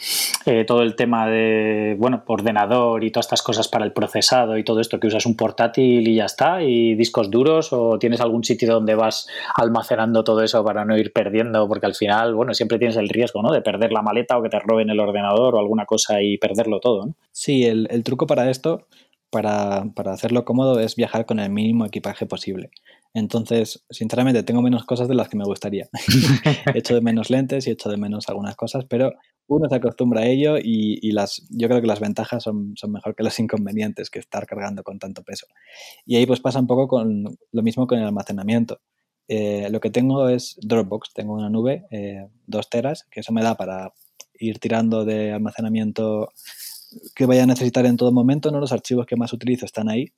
[0.46, 4.64] eh, todo el tema de, bueno, ordenador y todas estas cosas para el procesado y
[4.64, 8.44] todo esto, que usas un portátil y ya está, y discos duros, o tienes algún
[8.44, 12.80] sitio donde vas almacenando todo eso para no ir perdiendo, porque al final, bueno, siempre
[12.80, 13.52] tienes el riesgo, ¿no?
[13.52, 16.80] De perder la maleta o que te roben el ordenador o alguna cosa y perderlo
[16.80, 17.16] todo, ¿no?
[17.32, 18.88] Sí, el, el truco para esto,
[19.30, 22.72] para, para hacerlo cómodo, es viajar con el mínimo equipaje posible.
[23.14, 25.90] Entonces, sinceramente, tengo menos cosas de las que me gustaría.
[26.76, 29.14] echo de menos lentes y echo de menos algunas cosas, pero
[29.48, 33.16] uno se acostumbra a ello y, las, yo creo que las ventajas son, son, mejor
[33.16, 35.48] que los inconvenientes que estar cargando con tanto peso.
[36.06, 38.80] Y ahí pues pasa un poco con lo mismo con el almacenamiento.
[39.28, 43.42] Eh, lo que tengo es Dropbox, tengo una nube, eh, dos teras, que eso me
[43.42, 43.92] da para
[44.40, 46.32] ir tirando de almacenamiento
[47.16, 48.60] que vaya a necesitar en todo momento, ¿no?
[48.60, 50.14] Los archivos que más utilizo están ahí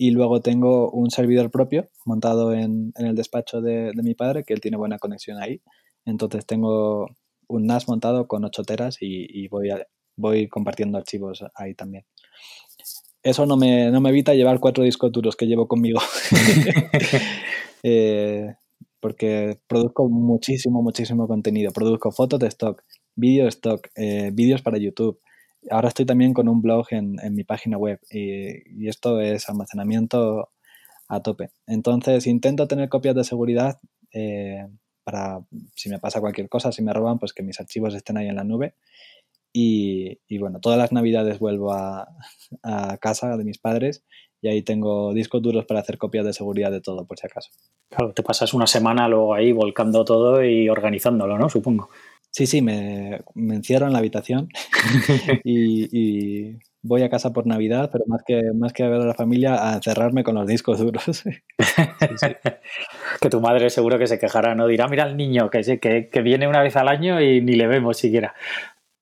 [0.00, 4.60] y luego tengo un servidor propio montado en, el despacho de, mi padre, que él
[4.62, 5.60] tiene buena conexión ahí.
[6.06, 7.06] Entonces tengo
[7.48, 9.68] un NAS montado con 8 teras y, voy,
[10.16, 12.06] voy compartiendo archivos ahí también.
[13.22, 16.00] Eso no me, evita llevar cuatro discos duros que llevo conmigo.
[17.82, 18.54] Eh,
[19.00, 21.72] porque produzco muchísimo, muchísimo contenido.
[21.72, 22.82] Produzco fotos de stock,
[23.16, 25.18] vídeo de stock, eh, vídeos para YouTube,
[25.68, 30.50] ahora estoy también con un blog en, mi página web y, esto es almacenamiento
[31.08, 31.50] a tope.
[31.66, 33.78] Entonces intento tener copias de seguridad
[34.12, 34.66] eh,
[35.04, 35.40] para
[35.74, 38.36] si me pasa cualquier cosa, si me roban, pues que mis archivos estén ahí en
[38.36, 38.74] la nube.
[39.52, 42.06] Y, bueno, todas las navidades vuelvo a,
[43.00, 44.04] casa de mis padres
[44.40, 47.50] y ahí tengo discos duros para hacer copias de seguridad de todo, por si acaso.
[47.88, 51.48] Claro, te pasas una semana luego ahí volcando todo y organizándolo, ¿no?
[51.48, 51.90] Supongo.
[52.32, 54.48] Sí, sí, me, encierro en la habitación
[55.44, 59.14] y, voy a casa por Navidad, pero más que, más que a ver a la
[59.14, 61.24] familia, a encerrarme con los discos duros.
[63.20, 64.66] Que tu madre seguro que se quejará, ¿no?
[64.66, 67.66] Dirá, mira al niño que, que, que viene una vez al año y ni le
[67.66, 68.34] vemos siquiera.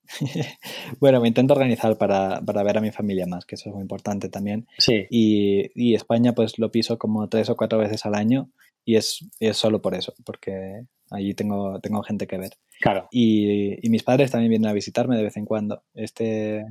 [0.99, 4.29] bueno, me intento organizar para, ver a mi familia más, que eso es muy importante
[4.29, 4.67] también.
[4.77, 5.05] Sí.
[5.09, 8.49] Y, y, España pues lo piso como tres o cuatro veces al año
[8.85, 12.53] y es, es solo por eso, porque allí tengo, tengo gente que ver.
[12.81, 13.07] Claro.
[13.11, 15.83] Y, mis padres también vienen a visitarme de vez en cuando.
[15.93, 16.65] Este,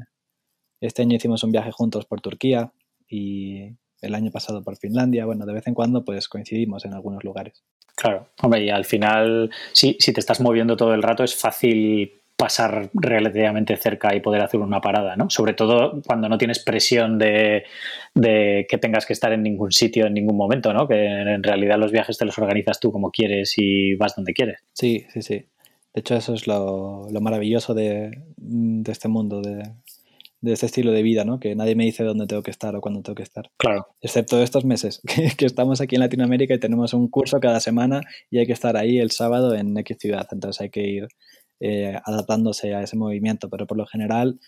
[0.80, 2.72] este año hicimos un viaje juntos por Turquía
[3.08, 5.26] y el año pasado por Finlandia.
[5.26, 7.62] Bueno, de vez en cuando pues coincidimos en algunos lugares.
[7.94, 12.12] Claro, hombre, y al final, si, si te estás moviendo todo el rato, es fácil
[12.38, 15.28] pasar relativamente cerca y poder hacer una parada, ¿no?
[15.28, 17.64] Sobre todo cuando no tienes presión de,
[18.14, 20.86] que tengas que estar en ningún sitio en ningún momento, ¿no?
[20.86, 24.60] Que en realidad los viajes te los organizas tú como quieres y vas donde quieres.
[24.72, 25.46] Sí, sí, sí.
[25.92, 28.22] De hecho, eso es lo, maravilloso de,
[28.86, 29.72] este mundo, de,
[30.52, 31.40] este estilo de vida, ¿no?
[31.40, 33.50] Que nadie me dice dónde tengo que estar o cuándo tengo que estar.
[33.56, 33.88] Claro.
[34.00, 35.02] Excepto estos meses,
[35.36, 38.76] que, estamos aquí en Latinoamérica y tenemos un curso cada semana y hay que estar
[38.76, 40.28] ahí el sábado en X ciudad.
[40.30, 41.08] Entonces hay que ir
[41.60, 44.38] eh, adaptándose a ese movimiento, pero por lo general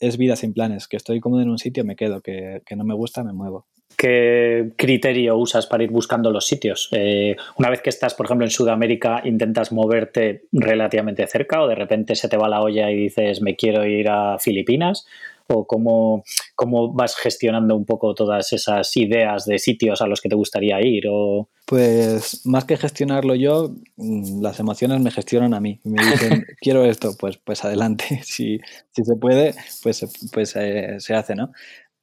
[0.00, 2.94] es vida sin planes, que estoy cómodo en un sitio, me quedo, que, no me
[2.94, 3.66] gusta, me muevo.
[3.96, 6.90] ¿Qué criterio usas para ir buscando los sitios?
[6.92, 11.76] Eh, una vez que estás, por ejemplo, en Sudamérica, ¿intentas moverte relativamente cerca o de
[11.76, 15.06] repente se te va la olla y dices, me quiero ir a Filipinas?
[15.48, 20.28] O cómo, cómo vas gestionando un poco todas esas ideas de sitios a los que
[20.28, 21.04] te gustaría ir?
[21.08, 21.48] O...
[21.66, 25.80] Pues más que gestionarlo yo, mm, las emociones me gestionan a mí.
[25.84, 28.22] Me dicen, quiero esto, pues, pues adelante.
[28.26, 28.58] Si,
[28.90, 31.52] si se puede, pues, pues eh, se hace, ¿no?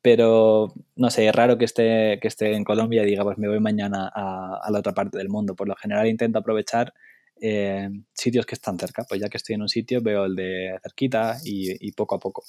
[0.02, 3.48] Pero no sé, es raro que esté, que esté en Colombia y diga, pues me
[3.48, 5.56] voy mañana a, la otra parte del mundo.
[5.56, 6.94] Por lo general intento aprovechar
[7.40, 9.06] eh, sitios que están cerca.
[9.08, 12.44] Pues ya que estoy en un sitio, veo el de cerquita y poco a poco.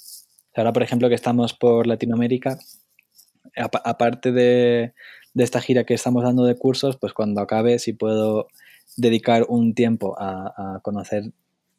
[0.55, 2.57] Ahora, por ejemplo, que estamos por Latinoamérica,
[3.55, 4.93] aparte de,
[5.35, 8.47] esta gira que estamos dando de cursos, pues cuando acabe, si puedo
[8.97, 11.31] dedicar un tiempo a, conocer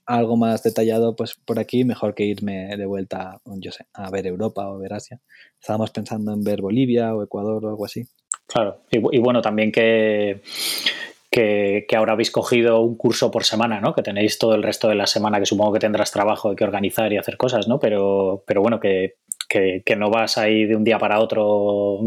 [0.05, 4.27] algo más detallado, pues por aquí mejor que irme de vuelta, yo sé, a ver
[4.27, 5.21] Europa o ver Asia.
[5.61, 8.07] Estábamos pensando en ver Bolivia o Ecuador o algo así.
[8.47, 10.43] Claro, y bueno, también que
[11.37, 13.95] que, ahora habéis cogido un curso por semana, ¿no?
[13.95, 16.65] Que tenéis todo el resto de la semana, que supongo que tendrás trabajo de que
[16.65, 17.79] organizar y hacer cosas, ¿no?
[17.79, 19.17] Pero, pero bueno, que,
[19.49, 22.01] que, que no vas ahí de un día para otro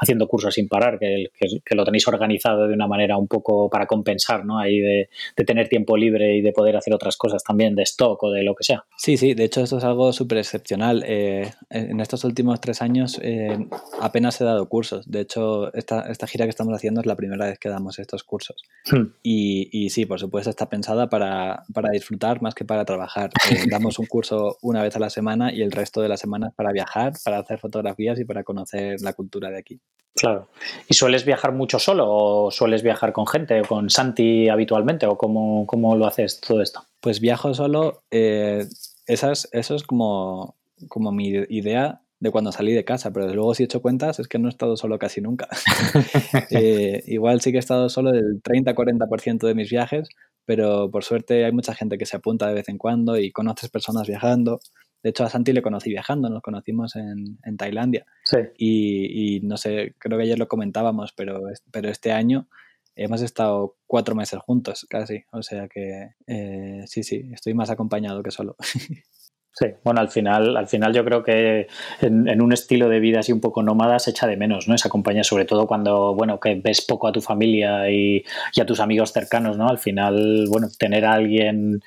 [0.00, 3.86] haciendo cursos sin parar, que, que, lo tenéis organizado de una manera un poco para
[3.86, 4.58] compensar, ¿no?
[4.58, 5.08] Ahí de,
[5.44, 8.54] tener tiempo libre y de poder hacer otras cosas también, de stock o de lo
[8.54, 8.84] que sea.
[8.96, 11.02] Sí, sí, de hecho esto es algo súper excepcional.
[11.06, 13.58] Eh, en estos últimos tres años eh,
[14.00, 15.10] apenas he dado cursos.
[15.10, 18.22] De hecho, esta, esta, gira que estamos haciendo es la primera vez que damos estos
[18.22, 18.62] cursos.
[18.90, 19.12] Hmm.
[19.22, 23.30] Y, y, sí, por supuesto, está pensada para, para disfrutar más que para trabajar.
[23.50, 26.52] Eh, damos un curso una vez a la semana y el resto de la semana
[26.56, 29.80] para viajar, para hacer fotografías y para conocer la cultura de aquí.
[30.14, 30.48] Claro.
[30.88, 35.16] ¿Y sueles viajar mucho solo o sueles viajar con gente o con Santi habitualmente o
[35.16, 36.82] cómo, lo haces todo esto?
[37.00, 38.02] Pues viajo solo.
[38.10, 38.66] Eh,
[39.06, 40.56] eso es como,
[40.88, 44.28] como mi idea de cuando salí de casa, pero luego si he hecho cuentas es
[44.28, 45.48] que no he estado solo casi nunca.
[46.50, 50.08] Eh, igual sí que he estado solo del 30-40% de mis viajes,
[50.44, 53.70] pero por suerte hay mucha gente que se apunta de vez en cuando y conoces
[53.70, 54.60] personas viajando.
[55.02, 58.04] De hecho, a Santi le conocí viajando, nos conocimos en, en Tailandia.
[58.24, 58.38] Sí.
[58.58, 62.48] Y, no sé, creo que ayer lo comentábamos, pero, pero este año
[62.96, 65.24] hemos estado cuatro meses juntos casi.
[65.32, 68.56] O sea que eh, sí, sí, estoy más acompañado que solo.
[69.52, 71.66] Sí, bueno, al final, al final yo creo que
[72.00, 74.76] en, un estilo de vida así un poco nómada se echa de menos, ¿no?
[74.76, 78.64] Esa compañía, sobre todo cuando, bueno, que ves poco a tu familia y, y a
[78.64, 79.68] tus amigos cercanos, ¿no?
[79.68, 81.82] Al final, bueno, tener a alguien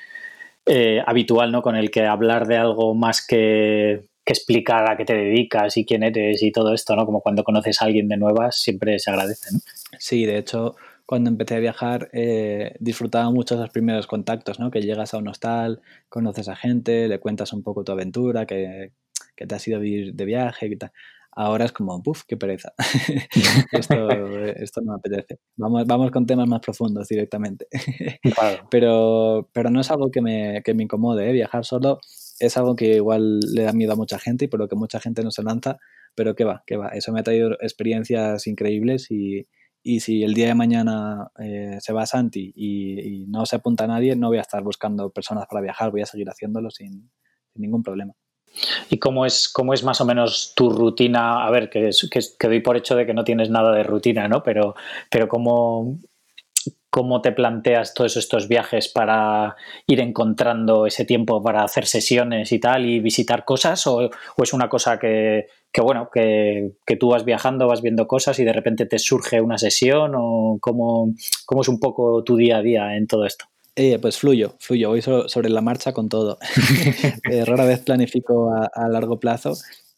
[0.65, 1.61] eh, habitual, ¿no?
[1.61, 6.03] Con el que hablar de algo más que, explicar a qué te dedicas y quién
[6.03, 7.05] eres y todo esto, ¿no?
[7.05, 9.49] Como cuando conoces a alguien de nuevas, siempre se agradece.
[9.99, 14.71] Sí, de hecho, cuando empecé a viajar eh, disfrutaba mucho esos primeros contactos, ¿no?
[14.71, 18.91] Que llegas a un hostal, conoces a gente, le cuentas un poco tu aventura, que,
[19.35, 20.69] que te has ido a vivir de viaje.
[21.35, 22.23] Ahora es como, ¡puf!
[22.27, 22.73] ¡Qué pereza!
[23.71, 24.09] esto,
[24.55, 25.39] esto, no me apetece.
[25.57, 27.67] Vamos, vamos con temas más profundos directamente.
[28.69, 31.29] pero, pero no es algo que me, que me incomode.
[31.29, 31.33] ¿eh?
[31.33, 31.99] Viajar solo
[32.39, 34.99] es algo que igual le da miedo a mucha gente y por lo que mucha
[34.99, 35.79] gente no se lanza.
[36.15, 36.89] Pero que va, que va.
[36.89, 39.47] Eso me ha traído experiencias increíbles y,
[39.81, 43.85] y si el día de mañana eh, se va Santi y, y, no se apunta
[43.85, 47.09] a nadie, no voy a estar buscando personas para viajar, voy a seguir haciéndolo sin,
[47.51, 48.13] sin ningún problema.
[48.89, 51.45] ¿Y cómo es, cómo es más o menos tu rutina?
[51.45, 51.89] A ver, que,
[52.39, 54.43] doy por hecho de que no tienes nada de rutina, ¿no?
[54.43, 54.75] Pero,
[55.09, 55.97] pero ¿cómo,
[56.89, 59.55] ¿cómo te planteas todos estos viajes para
[59.87, 63.85] ir encontrando ese tiempo para hacer sesiones y tal y visitar cosas?
[63.87, 68.37] ¿O, es una cosa que, que bueno, que, que, tú vas viajando, vas viendo cosas
[68.39, 70.13] y de repente te surge una sesión?
[70.15, 71.13] ¿O cómo,
[71.45, 73.45] cómo es un poco tu día a día en todo esto?
[73.75, 76.37] Eh, pues fluyo, fluyo, voy sobre la marcha con todo.
[77.31, 79.53] Eh, rara vez planifico a, largo plazo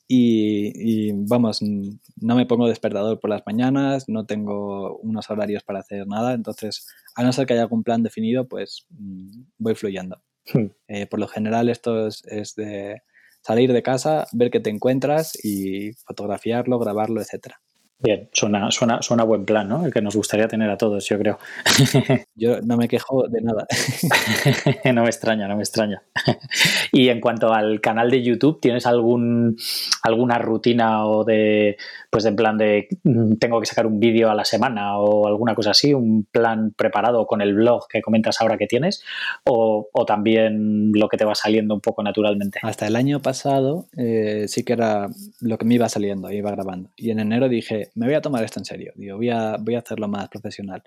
[0.07, 6.07] y, vamos, no me pongo despertador por las mañanas, no tengo unos horarios para hacer
[6.07, 10.21] nada, entonces a no ser que haya algún plan definido, pues mm, voy fluyendo.
[10.53, 10.67] Hmm.
[10.87, 13.01] Eh, por lo general esto es, es, de
[13.41, 17.59] salir de casa, ver qué te encuentras y fotografiarlo, grabarlo, etcétera.
[17.97, 19.85] Bien, suena, suena, suena buen plan, ¿no?
[19.85, 21.39] El que nos gustaría tener a todos, yo creo.
[22.35, 23.65] Yo no me quejo de nada.
[24.93, 26.03] no me extraña, no me extraña.
[26.91, 29.55] y en cuanto al canal de YouTube, ¿tienes algún
[30.03, 31.77] alguna rutina o de
[32.15, 35.53] pues en plan de mm, tengo que sacar un vídeo a la semana o alguna
[35.53, 39.03] cosa así, un plan preparado con el blog que comentas ahora que tienes?
[39.43, 42.59] O, también lo que te va saliendo un poco naturalmente?
[42.63, 45.09] Hasta el año pasado eh, sí que era
[45.41, 46.89] lo que me iba saliendo, iba grabando.
[46.95, 49.75] Y en enero dije, me voy a tomar esto en serio, digo, voy a, voy
[49.75, 50.83] a hacerlo más profesional.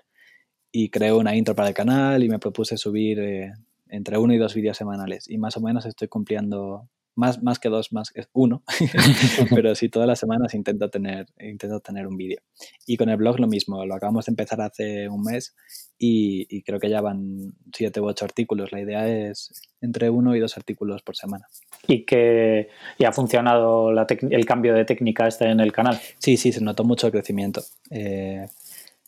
[0.71, 3.53] Y creo una intro para el canal y me propuse subir eh,
[3.87, 5.29] entre uno y dos vídeos semanales.
[5.29, 6.89] Y más o menos estoy cumpliendo,
[7.19, 8.63] más, más que dos, más que uno,
[9.53, 12.39] pero sí todas las semanas intento tener, intento tener un vídeo.
[12.87, 15.55] Y con el blog lo mismo, lo acabamos de empezar hace un mes
[15.97, 18.71] y, creo que ya van siete u ocho artículos.
[18.71, 21.45] La idea es entre uno y dos artículos por semana.
[21.87, 22.69] ¿Y que
[23.05, 25.99] ha funcionado el cambio de técnica este en el canal?
[26.19, 27.61] Sí, sí, se notó mucho el crecimiento.
[27.91, 28.47] Eh,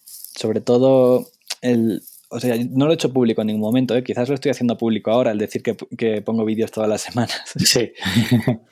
[0.04, 1.28] sobre todo,
[1.62, 2.02] el,
[2.32, 4.04] o sea, no lo he hecho público en ningún momento, ¿eh?
[4.04, 7.42] quizás lo estoy haciendo público ahora, al decir que, pongo vídeos todas las semanas.
[7.60, 7.92] Sí.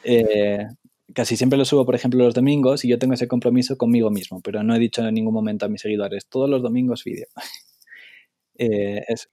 [0.06, 0.66] Eh,
[1.14, 4.42] casi siempre lo subo, por ejemplo, los domingos y yo tengo ese compromiso conmigo mismo,
[4.42, 7.28] pero no he dicho en ningún momento a mis seguidores, todos los domingos vídeo.
[8.62, 9.30] Eh, es.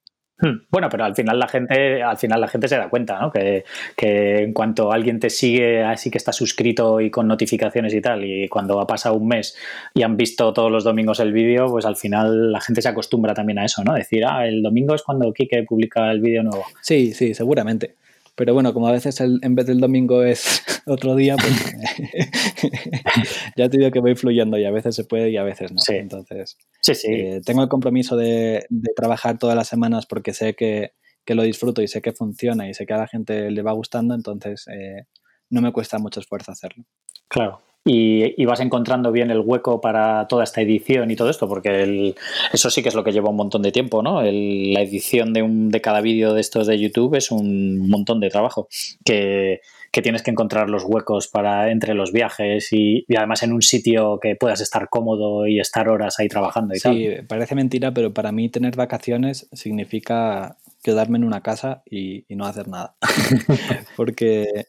[0.71, 3.33] Bueno, pero al final la gente, al final la gente se da cuenta, ¿no?
[3.33, 3.65] Que,
[3.97, 8.49] en cuanto alguien te sigue así que está suscrito y con notificaciones y tal, y
[8.49, 9.57] cuando ha pasado un mes
[9.95, 13.35] y han visto todos los domingos el vídeo, pues al final la gente se acostumbra
[13.35, 13.95] también a eso, ¿no?
[13.95, 16.65] Decir, ah, el domingo es cuando Kike publica el vídeo nuevo.
[16.83, 17.97] Sí, sí, seguramente.
[18.37, 21.55] Pero bueno, como a veces en vez del domingo es otro día, pues
[23.57, 25.81] ya te digo que voy fluyendo y a veces se puede y a veces no.
[25.89, 27.09] Entonces, sí, sí.
[27.11, 30.93] Eh, tengo el compromiso de, trabajar todas las semanas porque sé que,
[31.27, 34.15] lo disfruto y sé que funciona y sé que a la gente le va gustando,
[34.15, 35.07] entonces eh,
[35.51, 36.85] no me cuesta mucho esfuerzo hacerlo.
[37.29, 42.15] Claro y, vas encontrando bien el hueco para toda esta edición y todo esto, porque
[42.53, 44.23] eso sí que es lo que lleva un montón de tiempo, ¿no?
[44.23, 48.29] la edición de, un, de cada vídeo de estos de YouTube es un montón de
[48.29, 48.69] trabajo
[49.05, 49.61] que,
[50.03, 54.37] tienes que encontrar los huecos para entre los viajes y, además en un sitio que
[54.37, 58.51] puedas estar cómodo y estar horas ahí trabajando y sí, parece mentira, pero para mí
[58.51, 62.97] tener vacaciones significa quedarme en una casa y, y no hacer nada.
[63.97, 64.67] porque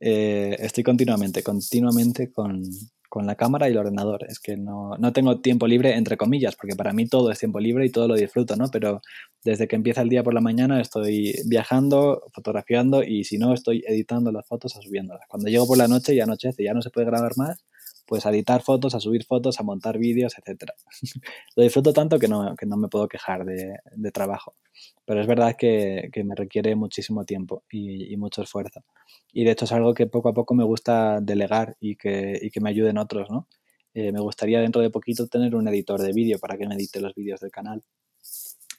[0.00, 2.62] eh, estoy continuamente, continuamente con,
[3.22, 4.24] la cámara y el ordenador.
[4.28, 7.84] Es que no, tengo tiempo libre, entre comillas, porque para mí todo es tiempo libre
[7.86, 8.68] y todo lo disfruto, ¿no?
[8.70, 9.02] Pero
[9.44, 13.82] desde que empieza el día por la mañana estoy viajando, fotografiando y si no, estoy
[13.86, 15.26] editando las fotos o subiéndolas.
[15.28, 17.58] Cuando llego por la noche y anochece, ya no se puede grabar más,
[18.10, 20.72] pues a editar fotos, a subir fotos, a montar vídeos, etc.
[21.54, 24.56] lo disfruto tanto que no, que no me puedo quejar de, trabajo.
[25.10, 28.84] Pero es verdad que, me requiere muchísimo tiempo y mucho esfuerzo
[29.32, 32.50] y de hecho es algo que poco a poco me gusta delegar y que, y
[32.50, 33.46] que me ayuden otros, ¿no?
[33.94, 37.00] Eh, me gustaría dentro de poquito tener un editor de vídeo para que me edite
[37.00, 37.82] los vídeos del canal.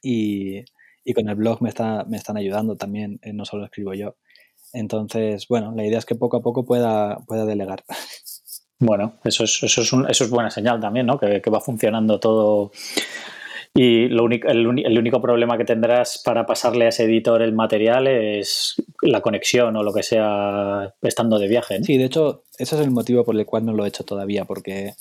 [0.02, 0.64] Y,
[1.04, 4.16] y con el blog me, está, me están ayudando también, eh, no solo escribo yo.
[4.74, 7.84] Entonces, bueno, la idea es que poco a poco pueda, pueda delegar.
[8.84, 11.20] Bueno, eso es, eso es, eso es buena señal también, ¿no?
[11.20, 12.72] Que, que va funcionando todo
[13.74, 18.08] y lo único, el, único problema que tendrás para pasarle a ese editor el material
[18.08, 21.82] es la conexión o lo que sea estando de viaje.
[21.84, 24.44] Sí, de hecho, ese es el motivo por el cual no lo he hecho todavía,
[24.44, 24.94] porque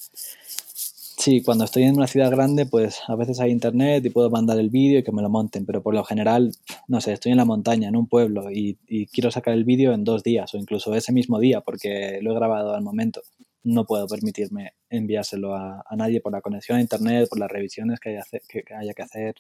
[0.65, 4.59] sí, cuando estoy en una ciudad grande, pues a veces hay internet y puedo mandar
[4.61, 6.53] el vídeo y que me lo monten, pero por lo general,
[6.87, 9.93] no sé, estoy en la montaña, en un pueblo, y, y quiero sacar el vídeo
[9.93, 13.21] en dos días o incluso ese mismo día, porque lo he grabado al momento
[13.63, 18.11] no puedo permitirme enviárselo a, nadie por la conexión a internet, por las revisiones que
[18.11, 19.35] haya, que, haya que hacer.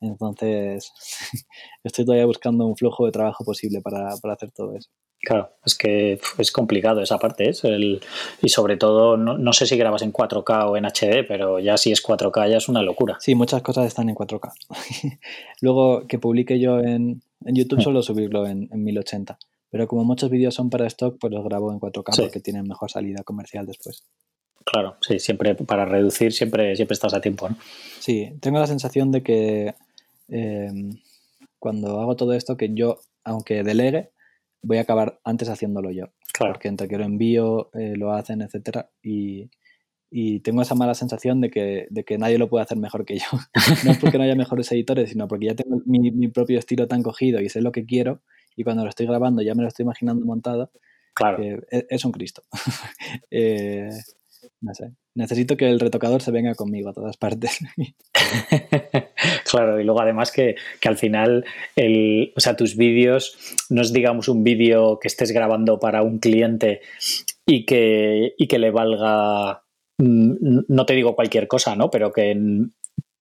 [0.00, 0.92] Entonces,
[1.84, 4.90] estoy todavía buscando un flujo de trabajo posible para, hacer todo eso.
[5.20, 7.48] Claro, es que es complicado esa parte.
[7.48, 7.64] ¿es?
[7.64, 8.00] El,
[8.40, 11.90] y sobre todo, no, sé si grabas en 4K o en HD, pero ya si
[11.90, 13.16] es 4K ya es una locura.
[13.18, 14.52] Sí, muchas cosas están en 4K.
[15.60, 17.82] Luego que publique yo en, YouTube, mm.
[17.82, 19.38] solo subirlo en, en 1080.
[19.70, 22.90] Pero como muchos vídeos son para stock, pues los grabo en 4K porque tienen mejor
[22.90, 24.04] salida comercial después.
[24.64, 27.56] Claro, sí, siempre para reducir siempre, siempre estás a tiempo, ¿no?
[28.00, 29.74] Sí, tengo la sensación de que
[30.28, 30.90] em,
[31.58, 34.10] cuando hago todo esto, que yo, aunque delegue,
[34.62, 36.06] voy a acabar antes haciéndolo yo.
[36.32, 36.54] Claro.
[36.54, 39.50] Porque entre que lo envío, eh, lo hacen, etcétera, y,
[40.42, 43.26] tengo esa mala sensación de que, de que nadie lo puede hacer mejor que yo.
[43.84, 46.88] no es porque no haya mejores editores, sino porque ya tengo mi, mi propio estilo
[46.88, 48.22] tan cogido y sé lo que quiero
[48.58, 50.72] y cuando lo estoy grabando ya me lo estoy imaginando montado.
[51.14, 51.42] Claro.
[51.42, 52.42] E, es, un Cristo.
[53.30, 53.90] Eh,
[54.60, 54.92] no sé.
[55.14, 57.58] Necesito que el retocador se venga conmigo a todas partes.
[59.50, 61.44] claro, y luego además que, al final,
[61.76, 63.36] el, o sea, tus vídeos
[63.70, 66.80] no es, digamos, un vídeo que estés grabando para un cliente
[67.46, 69.64] y que, y que le valga,
[69.98, 71.90] mm, no te digo cualquier cosa, ¿no?
[71.90, 72.36] Pero que,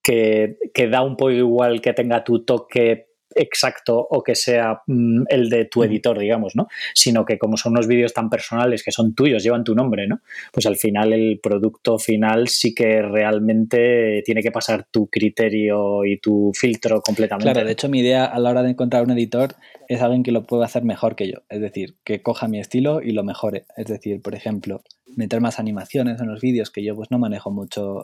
[0.04, 3.07] que, que da un poco igual que tenga tu toque
[3.38, 6.68] exacto o que sea mm, el de tu editor, digamos, ¿no?
[6.94, 10.22] Sino que como son unos vídeos tan personales que son tuyos, llevan tu nombre, ¿no?
[10.52, 16.18] Pues al final el producto final sí que realmente tiene que pasar tu criterio y
[16.20, 17.52] tu filtro completamente.
[17.52, 19.56] Claro, de hecho mi idea a la hora de encontrar un editor
[19.88, 23.02] es alguien que lo pueda hacer mejor que yo, es decir, que coja mi estilo
[23.02, 23.66] y lo mejore.
[23.76, 24.82] Es decir, por ejemplo,
[25.16, 28.04] meter más animaciones en los vídeos, que yo pues no manejo mucho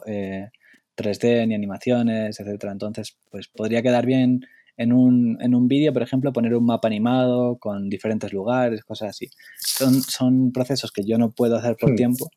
[0.96, 2.72] 3D eh, ni animaciones, etcétera.
[2.72, 4.46] Entonces, pues podría quedar bien
[4.76, 9.10] en un, en un vídeo, por ejemplo, poner un mapa animado con diferentes lugares, cosas
[9.10, 9.28] así.
[9.58, 11.96] Son, son procesos que yo no puedo hacer por hmm.
[11.96, 12.30] tiempo,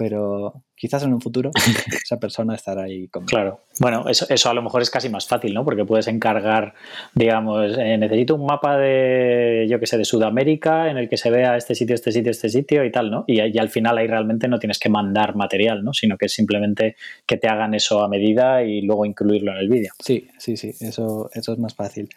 [0.00, 1.50] pero quizás en un futuro
[2.02, 3.28] esa persona estará ahí conmigo.
[3.28, 3.60] Claro.
[3.80, 5.62] Bueno, eso, eso a lo mejor es casi más fácil, ¿no?
[5.62, 6.72] Porque puedes encargar,
[7.14, 11.30] digamos, eh, necesito un mapa de, yo qué sé, de Sudamérica en el que se
[11.30, 13.24] vea este sitio, este sitio, este sitio y tal, ¿no?
[13.26, 15.92] Y, y, al final ahí realmente no tienes que mandar material, ¿no?
[15.92, 16.96] Sino que es simplemente
[17.26, 19.92] que te hagan eso a medida y luego incluirlo en el vídeo.
[19.98, 22.08] Sí, sí, sí, eso, eso es más fácil.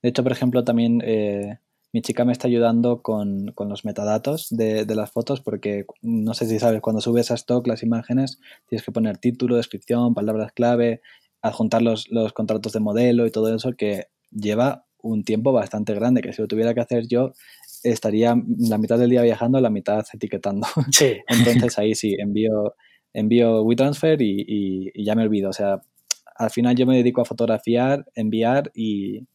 [0.00, 1.02] De hecho, por ejemplo, también...
[1.04, 1.58] Eh,
[1.92, 6.58] mi chica me está ayudando con, los metadatos de, las fotos porque no sé si
[6.58, 11.02] sabes, cuando subes a stock las imágenes tienes que poner título, descripción, palabras clave,
[11.42, 16.22] adjuntar los, los contratos de modelo y todo eso que lleva un tiempo bastante grande,
[16.22, 17.32] que si lo tuviera que hacer yo,
[17.82, 20.66] estaría la mitad del día viajando, la mitad etiquetando.
[20.92, 21.16] Sí.
[21.26, 22.74] Entonces ahí sí, envío,
[23.12, 24.44] envío WeTransfer y,
[24.94, 25.50] y, ya me olvido.
[25.50, 25.80] O sea,
[26.36, 29.26] al final yo me dedico a fotografiar, enviar y,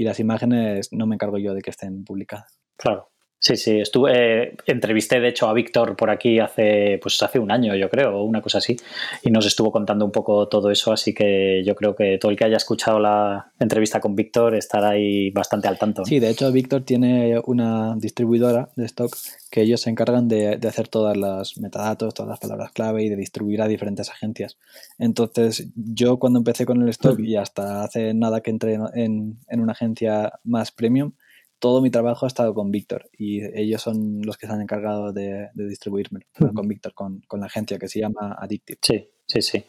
[0.00, 2.58] y las imágenes no me encargo yo de que estén publicadas.
[2.78, 3.10] Claro.
[3.42, 7.74] Sí, sí, estuve, entrevisté de hecho a Víctor por aquí hace, pues hace un año,
[7.74, 8.76] yo creo, una cosa así,
[9.22, 12.36] y nos estuvo contando un poco todo eso, así que yo creo que todo el
[12.36, 16.04] que haya escuchado la entrevista con Víctor estará ahí bastante al tanto.
[16.04, 19.16] Sí, de hecho Víctor tiene una distribuidora de stock
[19.50, 23.16] que ellos se encargan de, hacer todas las metadatos, todas las palabras clave y de
[23.16, 24.58] distribuir a diferentes agencias.
[24.98, 29.60] Entonces, yo cuando empecé con el stock y hasta hace nada que entré en, en
[29.60, 31.12] una agencia más premium,
[31.60, 35.12] todo mi trabajo ha estado con Víctor y ellos son los que se han encargado
[35.12, 36.20] de, distribuirme
[36.54, 38.78] con Víctor, con, la agencia que se llama Addictive.
[38.82, 39.64] Sí, sí, sí.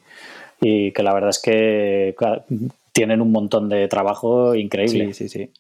[0.61, 2.15] Y que la verdad es que
[2.93, 5.13] tienen un montón de trabajo increíble.
[5.13, 5.51] Sí, sí, sí.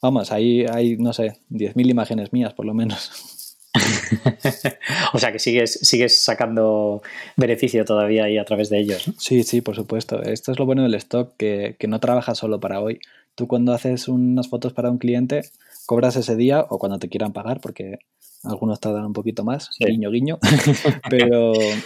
[0.00, 3.58] Vamos, ahí hay, no sé, 10.000 imágenes mías por lo menos.
[5.12, 7.02] o sea que sigues, sigues sacando
[7.36, 9.10] beneficio todavía ahí a través de ellos.
[9.18, 10.22] Sí, sí, por supuesto.
[10.22, 13.00] Esto es lo bueno del stock, que, que no trabaja solo para hoy.
[13.34, 15.42] Tú cuando haces unas fotos para un cliente,
[15.86, 17.98] cobras ese día o cuando te quieran pagar, porque
[18.44, 20.38] algunos tardan un poquito más, guiño, guiño,
[21.10, 21.82] pero eh,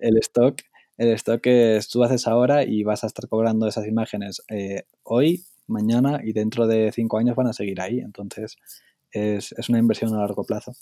[0.00, 0.62] el stock,
[0.96, 5.44] el stock es tú haces ahora y vas a estar cobrando esas imágenes eh, hoy,
[5.66, 8.00] mañana y dentro de cinco años van a seguir ahí.
[8.00, 8.56] Entonces
[9.10, 10.72] es, una inversión a largo plazo.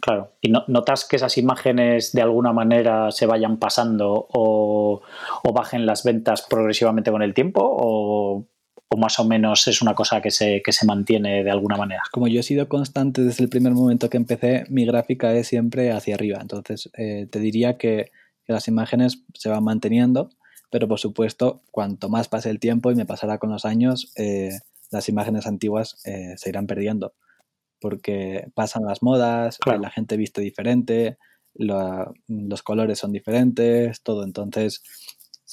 [0.00, 0.32] Claro.
[0.40, 5.00] ¿Y notas que esas imágenes de alguna manera se vayan pasando o,
[5.44, 7.60] o, bajen las ventas progresivamente con el tiempo?
[7.62, 8.46] ¿O
[8.92, 12.02] o más o menos es una cosa que se, que se mantiene de alguna manera?
[12.12, 15.92] Como yo he sido constante desde el primer momento que empecé, mi gráfica es siempre
[15.92, 16.38] hacia arriba.
[16.40, 18.10] Entonces, eh, te diría que,
[18.48, 20.28] las imágenes se van manteniendo,
[20.70, 24.50] pero por supuesto, cuanto más pase el tiempo y me pasará con los años, eh,
[24.90, 27.14] las imágenes antiguas eh, se irán perdiendo.
[27.80, 31.16] Porque pasan las modas, la gente viste diferente,
[31.54, 34.22] los colores son diferentes, todo.
[34.24, 34.82] Entonces,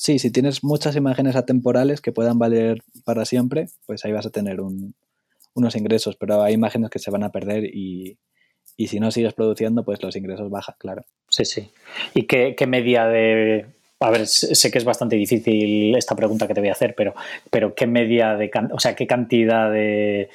[0.02, 4.30] Sí, si tienes muchas imágenes atemporales que puedan valer para siempre, pues ahí vas a
[4.30, 8.18] tener unos ingresos, pero hay imágenes que se van a perder y,
[8.78, 11.02] si no sigues produciendo, pues los ingresos bajan, claro.
[11.28, 11.70] Sí, sí.
[12.14, 13.66] ¿Y qué, media de...
[14.00, 17.14] A ver, sé que es bastante difícil esta pregunta que te voy a hacer, pero,
[17.52, 18.50] pero ¿qué media de...
[18.72, 20.30] O sea, qué cantidad de,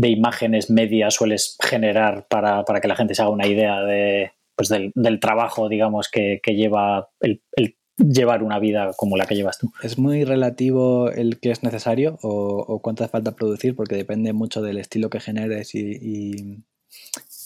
[0.00, 5.20] imágenes medias sueles generar para, que la gente se haga una idea de, pues del,
[5.20, 9.72] trabajo, digamos, que, lleva el, el, llevar una vida como la que llevas tú.
[9.82, 14.32] Es muy relativo el que es necesario o, o cuánto hace falta producir porque depende
[14.32, 16.62] mucho del estilo que generes y,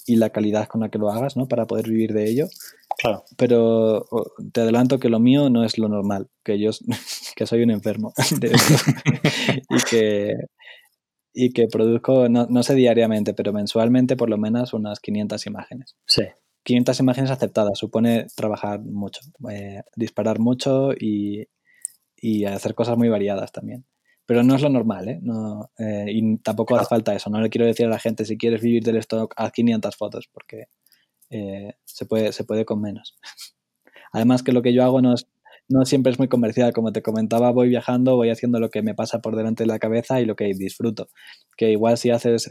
[0.07, 1.49] y, la calidad con la que lo hagas, ¿no?
[1.49, 2.47] Para poder vivir de ello.
[2.99, 3.25] Claro.
[3.37, 4.07] Pero
[4.53, 6.71] te adelanto que lo mío no es lo normal, que yo
[7.37, 8.53] que soy un enfermo de
[9.71, 10.35] y que
[11.37, 15.97] y que produzco, no, no, sé diariamente, pero mensualmente por lo menos unas 500 imágenes.
[16.07, 16.23] Sí.
[16.65, 21.47] 500 imágenes aceptadas supone trabajar mucho, eh, disparar mucho y,
[22.47, 23.85] hacer cosas muy variadas también.
[24.25, 25.19] Pero no es lo normal, ¿eh?
[25.23, 27.29] No, eh, y tampoco hace falta eso.
[27.29, 30.29] No le quiero decir a la gente, si quieres vivir del stock, haz 500 fotos,
[30.33, 30.65] porque
[31.29, 33.19] se, puede, se puede con menos.
[34.13, 35.29] Además que lo que yo hago no, es,
[35.69, 36.73] no siempre es muy comercial.
[36.73, 39.79] Como te comentaba, voy viajando, voy haciendo lo que me pasa por delante de la
[39.79, 41.11] cabeza y lo que disfruto.
[41.59, 42.49] Que igual si haces,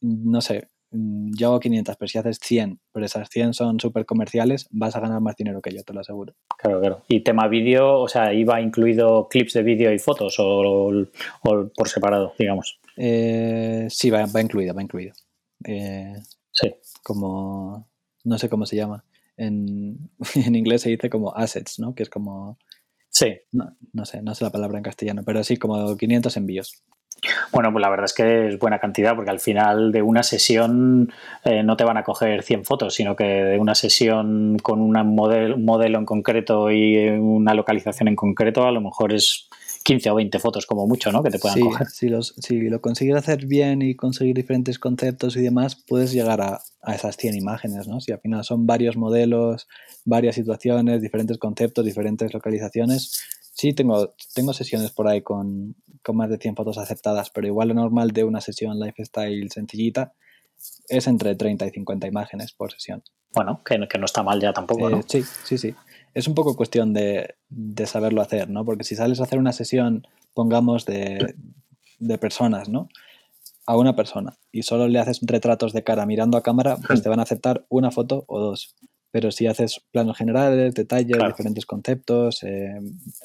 [0.00, 4.66] no sé, yo hago 500, pero si haces 100, pero esas 100 son súper comerciales,
[4.70, 6.34] vas a ganar más dinero que yo, te lo aseguro.
[6.58, 7.02] Claro, claro.
[7.08, 11.06] ¿Y tema vídeo, o sea, iba incluido clips de vídeo y fotos o,
[11.42, 12.80] por separado, digamos?
[12.96, 15.14] Eh, sí, va, va, incluido, va incluido.
[15.64, 16.14] Eh,
[16.52, 16.74] sí.
[17.02, 17.88] Como,
[18.24, 19.04] no sé cómo se llama.
[19.36, 21.94] En, en, inglés se dice como assets, ¿no?
[21.94, 22.58] Que es como...
[23.08, 23.38] Sí.
[23.52, 26.82] No, no sé, no sé la palabra en castellano, pero sí, como 500 envíos.
[27.52, 31.12] Bueno, pues la verdad es que es buena cantidad, porque al final de una sesión
[31.44, 35.14] eh, no te van a coger 100 fotos, sino que de una sesión con un
[35.14, 39.48] modelo en concreto y una localización en concreto, a lo mejor es
[39.82, 41.22] 15 o 20 fotos como mucho, ¿no?
[41.22, 41.86] Que te puedan coger.
[41.88, 46.40] Si, los, si lo consigues hacer bien y conseguir diferentes conceptos y demás, puedes llegar
[46.40, 48.00] a, a, esas 100 imágenes, ¿no?
[48.00, 49.68] Si al final son varios modelos,
[50.04, 55.76] varias situaciones, diferentes conceptos, diferentes localizaciones, Sí, tengo, tengo sesiones por ahí con,
[56.12, 60.12] más de 100 fotos aceptadas, pero igual lo normal de una sesión lifestyle sencillita
[60.88, 63.02] es entre 30 y 50 imágenes por sesión.
[63.32, 64.98] Bueno, que, que no está mal ya tampoco, ¿no?
[64.98, 65.74] Eh, sí, sí, sí.
[66.14, 67.36] Es un poco cuestión de,
[67.86, 68.64] saberlo hacer, ¿no?
[68.64, 71.34] Porque si sales a hacer una sesión, pongamos, de,
[72.00, 72.88] de personas, ¿no?
[73.66, 77.08] A una persona y solo le haces retratos de cara mirando a cámara, pues te
[77.08, 78.74] van a aceptar una foto o dos.
[79.10, 82.78] Pero si haces planos generales, detalles, diferentes conceptos, eh,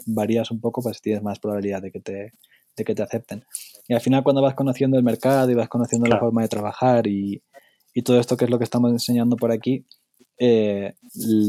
[0.07, 2.33] varías un poco, pues tienes más probabilidad de que te,
[2.75, 3.45] de que te acepten.
[3.87, 7.07] Y al final cuando vas conociendo el mercado y vas conociendo la forma de trabajar
[7.07, 7.43] y,
[7.93, 9.85] y todo esto que es lo que estamos enseñando por aquí,
[10.37, 10.95] eh,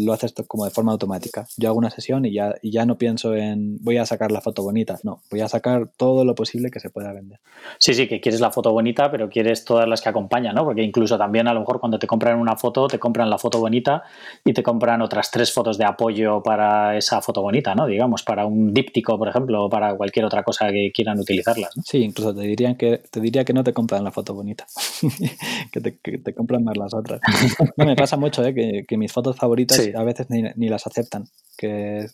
[0.04, 1.46] lo haces como de forma automática.
[1.56, 4.40] Yo hago una sesión y ya, y ya no pienso en voy a sacar la
[4.40, 7.40] foto bonita, no, voy a sacar todo lo posible que se pueda vender.
[7.78, 10.64] Sí, sí, que quieres la foto bonita, pero quieres todas las que acompañan, ¿no?
[10.64, 13.58] Porque incluso también a lo mejor cuando te compran una foto, te compran la foto
[13.58, 14.02] bonita
[14.44, 17.86] y te compran otras tres fotos de apoyo para esa foto bonita, ¿no?
[17.86, 21.70] Digamos, para un díptico, por ejemplo, o para cualquier otra cosa que quieran utilizarlas.
[21.84, 24.66] Sí, incluso te dirían que te diría que no te compran la foto bonita,
[25.72, 27.20] que, te, compran más las otras.
[27.76, 28.54] No, me pasa mucho, ¿eh?
[28.54, 31.24] Que, que mis fotos favoritas a veces ni, las aceptan.
[31.56, 32.06] Que,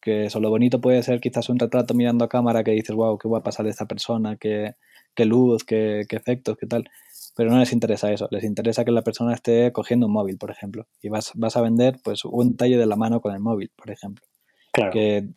[0.00, 3.18] que eso, lo bonito puede ser quizás un retrato mirando a cámara que dices, wow,
[3.18, 4.74] qué va a pasar de esta persona, qué,
[5.14, 6.88] qué luz, qué, qué efectos, qué tal.
[7.36, 10.50] Pero no les interesa eso, les interesa que la persona esté cogiendo un móvil, por
[10.50, 10.86] ejemplo.
[11.02, 13.90] Y vas, vas a vender pues un talle de la mano con el móvil, por
[13.90, 14.24] ejemplo.
[14.72, 14.92] Claro.
[14.92, 15.28] Que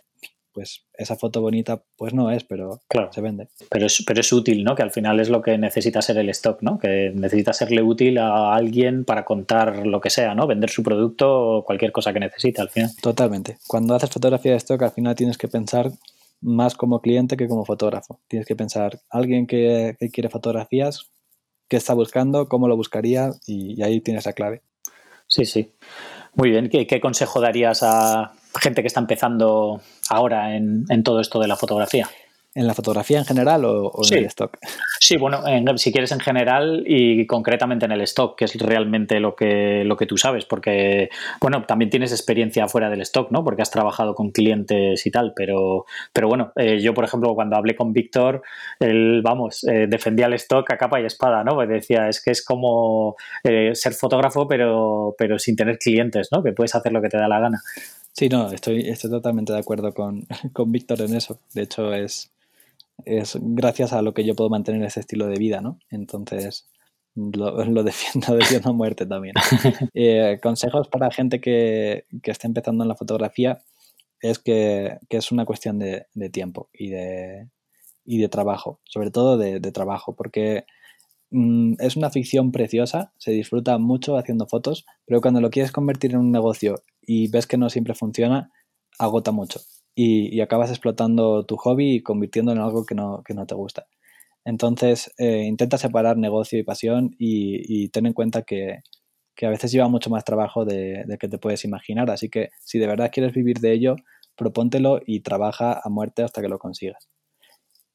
[0.53, 2.81] pues esa foto bonita pues no es, pero
[3.11, 3.49] se vende.
[3.69, 4.75] Pero es, pero es útil, ¿no?
[4.75, 6.77] Que al final es lo que necesita ser el stock, ¿no?
[6.77, 10.47] Que necesita serle útil a alguien para contar lo que sea, ¿no?
[10.47, 12.91] Vender su producto o cualquier cosa que necesite al final.
[13.01, 13.57] Totalmente.
[13.67, 15.91] Cuando haces fotografía de stock al final tienes que pensar
[16.41, 18.19] más como cliente que como fotógrafo.
[18.27, 21.11] Tienes que pensar, alguien que, quiere fotografías,
[21.69, 24.63] qué está buscando, cómo lo buscaría y, ahí tienes la clave.
[25.27, 25.71] Sí, sí.
[26.33, 26.69] Muy bien.
[26.69, 31.55] ¿Qué, consejo darías a gente que está empezando ahora en, en todo esto de la
[31.55, 32.09] fotografía?
[32.53, 34.57] ¿En la fotografía en general o, en el stock?
[34.99, 35.41] Sí, bueno,
[35.77, 39.95] si quieres en general y concretamente en el stock, que es realmente lo que, lo
[39.95, 43.45] que tú sabes, porque, bueno, también tienes experiencia fuera del stock, ¿no?
[43.45, 47.55] Porque has trabajado con clientes y tal, pero, pero bueno, eh, yo, por ejemplo, cuando
[47.55, 48.41] hablé con Víctor,
[48.81, 51.55] él, vamos, eh, defendía el stock a capa y espada, ¿no?
[51.55, 56.43] Pues decía, es que es como eh, ser fotógrafo, pero, pero sin tener clientes, ¿no?
[56.43, 57.61] Que puedes hacer lo que te da la gana.
[58.13, 61.39] Sí, no, estoy, estoy totalmente de acuerdo con, con Víctor en eso.
[61.53, 62.31] De hecho, es
[63.05, 65.79] es gracias a lo que yo puedo mantener ese estilo de vida, ¿no?
[65.89, 66.69] Entonces,
[67.15, 69.35] lo, lo defiendo, defiendo a muerte también.
[69.93, 73.59] Eh, consejos para gente que, que esté empezando en la fotografía
[74.21, 77.49] es que, que es una cuestión de, de, tiempo y de,
[78.05, 80.65] y de trabajo, sobre todo de, de trabajo, porque
[81.31, 86.11] mm, es una ficción preciosa, se disfruta mucho haciendo fotos, pero cuando lo quieres convertir
[86.11, 88.51] en un negocio y ves que no siempre funciona,
[88.99, 89.61] agota mucho
[89.95, 93.87] y, acabas explotando tu hobby y convirtiéndolo en algo que no, que no te gusta.
[94.45, 98.79] Entonces, eh, intenta separar negocio y pasión y, ten en cuenta que,
[99.35, 102.09] que, a veces lleva mucho más trabajo de, que te puedes imaginar.
[102.09, 103.95] Así que si de verdad quieres vivir de ello,
[104.35, 107.09] propóntelo y trabaja a muerte hasta que lo consigas.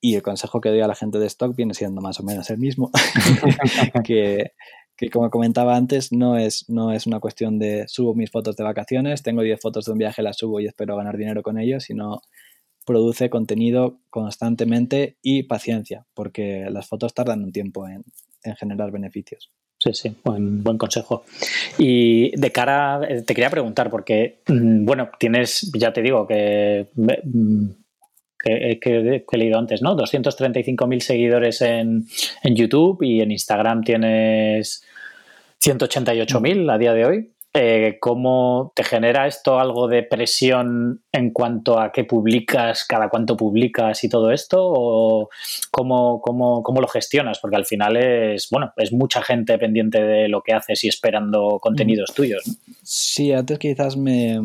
[0.00, 2.48] Y el consejo que doy a la gente de stock viene siendo más o menos
[2.50, 2.90] el mismo,
[4.04, 4.52] que,
[4.96, 8.64] que como comentaba antes, no es, no es una cuestión de subo mis fotos de
[8.64, 11.80] vacaciones, tengo 10 fotos de un viaje, las subo y espero ganar dinero con ello,
[11.80, 12.22] sino
[12.86, 18.04] produce contenido constantemente y paciencia, porque las fotos tardan un tiempo en,
[18.58, 19.50] generar beneficios.
[19.78, 21.24] Sí, sí, buen, consejo.
[21.78, 26.86] Y de cara, te quería preguntar, porque, mm, bueno, tienes, ya te digo, que
[28.44, 29.96] mm, que, he leído antes, ¿no?
[29.96, 32.06] 235.000 seguidores en,
[32.42, 34.84] en, YouTube y en Instagram tienes
[35.62, 37.32] 188.000 a día de hoy.
[37.58, 43.34] Eh, ¿Cómo te genera esto algo de presión en cuanto a qué publicas, cada cuánto
[43.34, 44.58] publicas y todo esto?
[44.60, 45.30] ¿O
[45.70, 47.38] cómo, cómo, cómo, lo gestionas?
[47.38, 51.58] Porque al final es, bueno, es mucha gente pendiente de lo que haces y esperando
[51.58, 52.44] contenidos tuyos.
[52.82, 54.38] Sí, antes quizás me,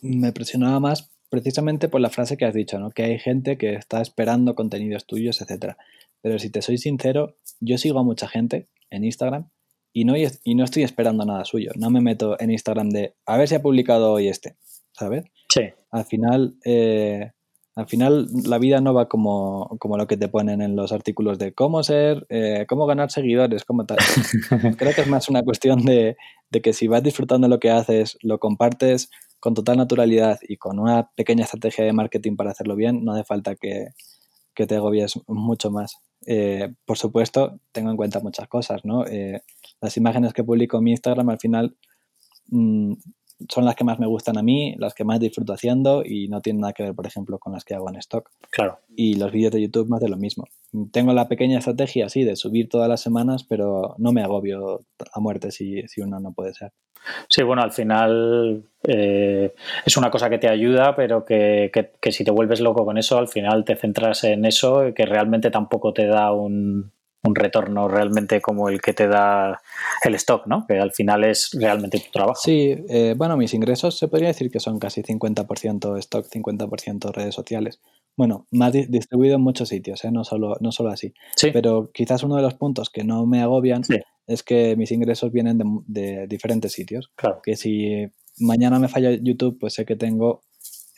[0.00, 2.90] me presionaba más precisamente por la frase que has dicho, ¿no?
[2.90, 5.78] Que hay gente que está esperando contenidos tuyos, etcétera.
[6.20, 9.48] Pero si te soy sincero, yo sigo a mucha gente en Instagram
[9.92, 11.70] y no, y no estoy esperando nada suyo.
[11.76, 14.56] No me meto en Instagram de a ver si ha publicado hoy este,
[14.92, 15.24] ¿sabes?
[15.48, 15.62] Sí.
[15.90, 17.30] Al final, eh,
[17.74, 21.38] al final la vida no va como, como, lo que te ponen en los artículos
[21.38, 23.98] de cómo ser, eh, cómo ganar seguidores, cómo tal.
[24.78, 26.16] Creo que es más una cuestión de,
[26.50, 29.10] de que si vas disfrutando lo que haces, lo compartes
[29.40, 33.24] con total naturalidad y con una pequeña estrategia de marketing para hacerlo bien, no hace
[33.24, 33.88] falta que,
[34.54, 35.96] que te agobies mucho más.
[36.26, 39.06] Eh, por supuesto, tengo en cuenta muchas cosas, ¿no?
[39.06, 39.42] Eh,
[39.80, 41.76] las imágenes que publico en mi Instagram al final
[42.48, 42.92] mm,
[43.48, 46.40] son las que más me gustan a mí, las que más disfruto haciendo y no
[46.40, 48.30] tienen nada que ver, por ejemplo, con las que hago en stock.
[48.50, 48.78] Claro.
[48.94, 50.44] Y los vídeos de YouTube más de lo mismo.
[50.92, 54.80] Tengo la pequeña estrategia, sí, de subir todas las semanas, pero no me agobio
[55.12, 56.72] a muerte si, si uno no puede ser.
[57.28, 62.24] Sí, bueno, al final eh, es una cosa que te ayuda, pero que, que, si
[62.24, 65.92] te vuelves loco con eso, al final te centras en eso y que realmente tampoco
[65.92, 69.60] te da un, un retorno realmente como el que te da
[70.02, 70.64] el stock, ¿no?
[70.66, 72.40] Que al final es realmente tu trabajo.
[72.42, 77.34] Sí, eh, bueno, mis ingresos se podría decir que son casi 50% stock, 50% redes
[77.34, 77.80] sociales.
[78.16, 80.10] Bueno, más distribuido en muchos sitios, ¿eh?
[80.10, 81.14] no, solo, no solo así.
[81.52, 83.82] Pero quizás uno de los puntos que no me agobian
[84.26, 87.10] es que mis ingresos vienen de, diferentes sitios.
[87.16, 87.40] Claro.
[87.42, 88.06] Que si
[88.38, 90.42] mañana me falla YouTube, pues sé que tengo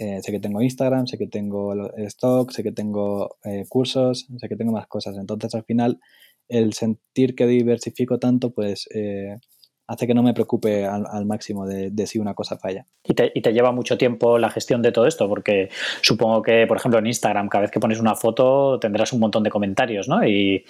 [0.02, 4.48] eh, sé que tengo Instagram, sé que tengo stock, sé que tengo eh, cursos, sé
[4.48, 5.16] que tengo más cosas.
[5.16, 6.00] Entonces, al final,
[6.48, 9.38] el sentir que diversifico tanto, pues eh,
[9.86, 12.86] hace que no me preocupe al, máximo de, si una cosa falla.
[13.04, 15.28] ¿Y te, ¿Y te, lleva mucho tiempo la gestión de todo esto?
[15.28, 15.68] Porque
[16.00, 19.42] supongo que, por ejemplo, en Instagram, cada vez que pones una foto tendrás un montón
[19.42, 20.26] de comentarios, ¿no?
[20.26, 20.64] Y,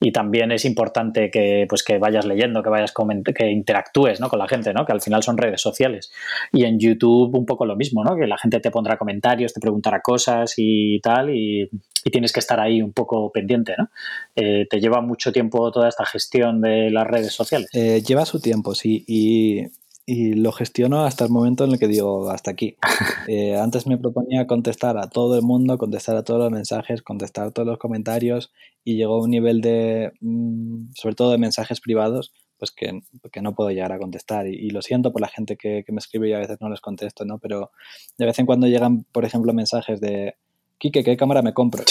[0.00, 2.94] y también es importante que, pues, que vayas leyendo, que vayas
[3.34, 4.28] que interactúes ¿no?
[4.28, 4.84] con la gente, ¿no?
[4.86, 6.12] que al final son redes sociales.
[6.52, 8.14] Y en YouTube un poco lo mismo, ¿no?
[8.16, 11.68] que la gente te pondrá comentarios, te preguntará cosas y tal, y,
[12.04, 13.74] tienes que estar ahí un poco pendiente.
[13.78, 13.90] ¿no?
[14.36, 17.68] Eh, ¿Te lleva mucho tiempo toda esta gestión de las redes sociales?
[17.72, 19.66] Eh, lleva su tiempo, sí, y
[20.10, 22.76] y lo gestiono hasta el momento en el que digo hasta aquí.
[23.30, 27.48] Eh, antes me proponía contestar a todo el mundo, contestar a todos los mensajes, contestar
[27.48, 28.50] a todos los comentarios
[28.84, 33.42] y llegó a un nivel de, mm, sobre todo de mensajes privados, pues que, que
[33.42, 34.46] no puedo llegar a contestar.
[34.46, 36.80] Y, lo siento por la gente que, que, me escribe y a veces no les
[36.80, 37.38] contesto, ¿no?
[37.38, 37.70] Pero
[38.16, 40.36] de vez en cuando llegan, por ejemplo, mensajes de,
[40.78, 41.84] Quique, ¿qué cámara me compro?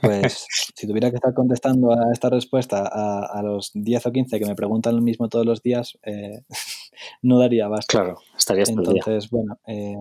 [0.00, 4.46] Pues si tuviera que estar contestando a esta respuesta a, los 10 o 15 que
[4.46, 6.42] me preguntan lo mismo todos los días, eh,
[7.22, 7.90] no daría basta.
[7.90, 9.94] Claro, estaría Entonces, bueno, eh,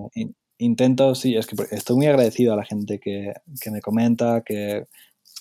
[0.57, 3.33] intento, sí, es que estoy muy agradecido a la gente que,
[3.71, 4.85] me comenta, que,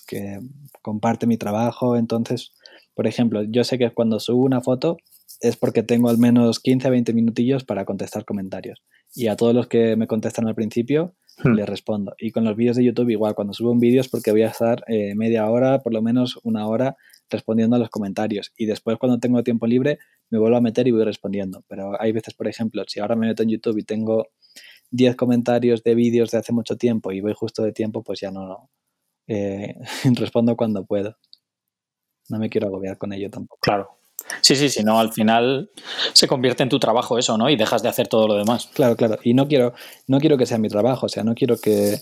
[0.07, 0.39] que
[0.81, 1.95] comparte mi trabajo.
[1.97, 2.53] Entonces,
[2.93, 4.97] por ejemplo, yo sé que cuando subo una foto
[5.41, 8.83] es porque tengo al menos 15 a 20 minutillos para contestar comentarios.
[9.13, 11.53] Y a todos los que me contestan al principio, Hmm.
[11.53, 12.15] le respondo.
[12.17, 14.47] Y con los vídeos de YouTube igual, cuando subo un vídeo es porque voy a
[14.47, 16.95] estar eh, media hora, por lo menos una hora,
[17.29, 18.53] respondiendo a los comentarios.
[18.57, 21.63] Y después cuando tengo tiempo libre me vuelvo a meter y voy respondiendo.
[21.67, 24.27] Pero hay veces, por ejemplo, si ahora me meto en YouTube y tengo
[24.91, 28.31] 10 comentarios de vídeos de hace mucho tiempo y voy justo de tiempo, pues ya
[28.31, 28.69] no, no
[29.27, 29.75] eh,
[30.15, 31.17] respondo cuando puedo.
[32.29, 33.59] No me quiero agobiar con ello tampoco.
[33.61, 33.94] Claro,
[34.41, 35.69] Sí, sí, si no, al final
[36.13, 37.49] se convierte en tu trabajo eso, ¿no?
[37.49, 38.69] Y dejas de hacer todo lo demás.
[38.73, 39.17] Claro, claro.
[39.23, 39.73] Y no quiero,
[40.07, 41.99] no quiero que sea mi trabajo, o sea, no quiero que,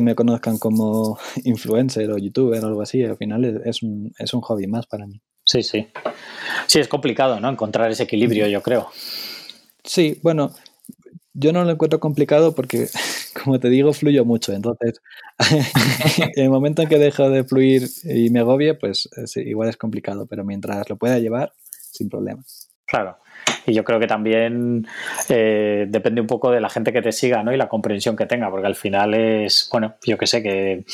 [0.00, 3.02] me conozcan como influencer o youtuber o algo así.
[3.02, 5.20] Al final es, un, es un hobby más para mí.
[5.44, 5.88] Sí, sí.
[6.66, 7.48] Sí, es complicado, ¿no?
[7.48, 8.90] Encontrar ese equilibrio, yo creo.
[9.82, 10.52] Sí, bueno,
[11.32, 12.88] yo no lo encuentro complicado porque,
[13.42, 14.52] como te digo, fluyo mucho.
[14.52, 15.00] Entonces,
[16.36, 20.26] en el momento en que dejo de fluir y me agobie, pues igual es complicado,
[20.26, 21.52] pero mientras lo pueda llevar,
[21.90, 22.42] sin problema.
[22.86, 23.18] Claro.
[23.66, 24.86] Y yo creo que también
[25.28, 27.52] eh, depende un poco de la gente que te siga ¿no?
[27.52, 30.84] y la comprensión que tenga, porque al final es, bueno, yo que sé, que,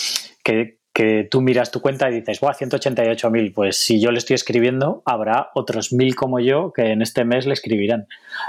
[0.43, 3.55] que, que tú miras tu cuenta y dices, ¡buah, 188.000!
[3.55, 7.47] Pues si yo le estoy escribiendo, habrá otros mil como yo que en este mes
[7.47, 8.09] le escribirán.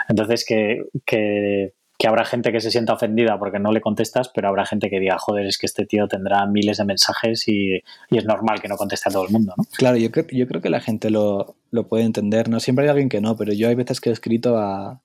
[0.10, 1.74] Entonces, que, que
[2.06, 5.00] que habrá gente que se sienta ofendida porque no le contestas, pero habrá gente que
[5.00, 7.82] diga, joder, es que este tío tendrá miles de mensajes y,
[8.12, 9.64] es normal que no conteste a todo el mundo, ¿no?
[9.76, 11.56] Claro, yo creo, yo creo que la gente lo,
[11.90, 12.60] puede entender, ¿no?
[12.60, 15.02] Siempre hay alguien que no, pero yo hay veces que he escrito a,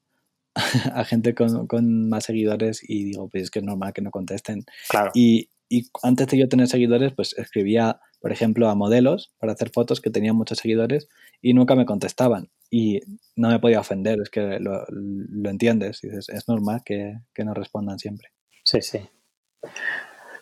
[0.94, 4.66] a gente con, más seguidores y digo, pues es que es normal que no contesten.
[4.90, 5.10] Claro.
[5.14, 9.70] Y, y antes de yo tener seguidores, pues escribía, por ejemplo, a modelos para hacer
[9.70, 11.08] fotos que tenían muchos seguidores
[11.40, 13.00] y nunca me contestaban y
[13.36, 14.84] no me podía ofender, es que lo,
[15.50, 18.28] entiendes, dices, es normal que, que no respondan siempre.
[18.64, 19.00] Sí, sí.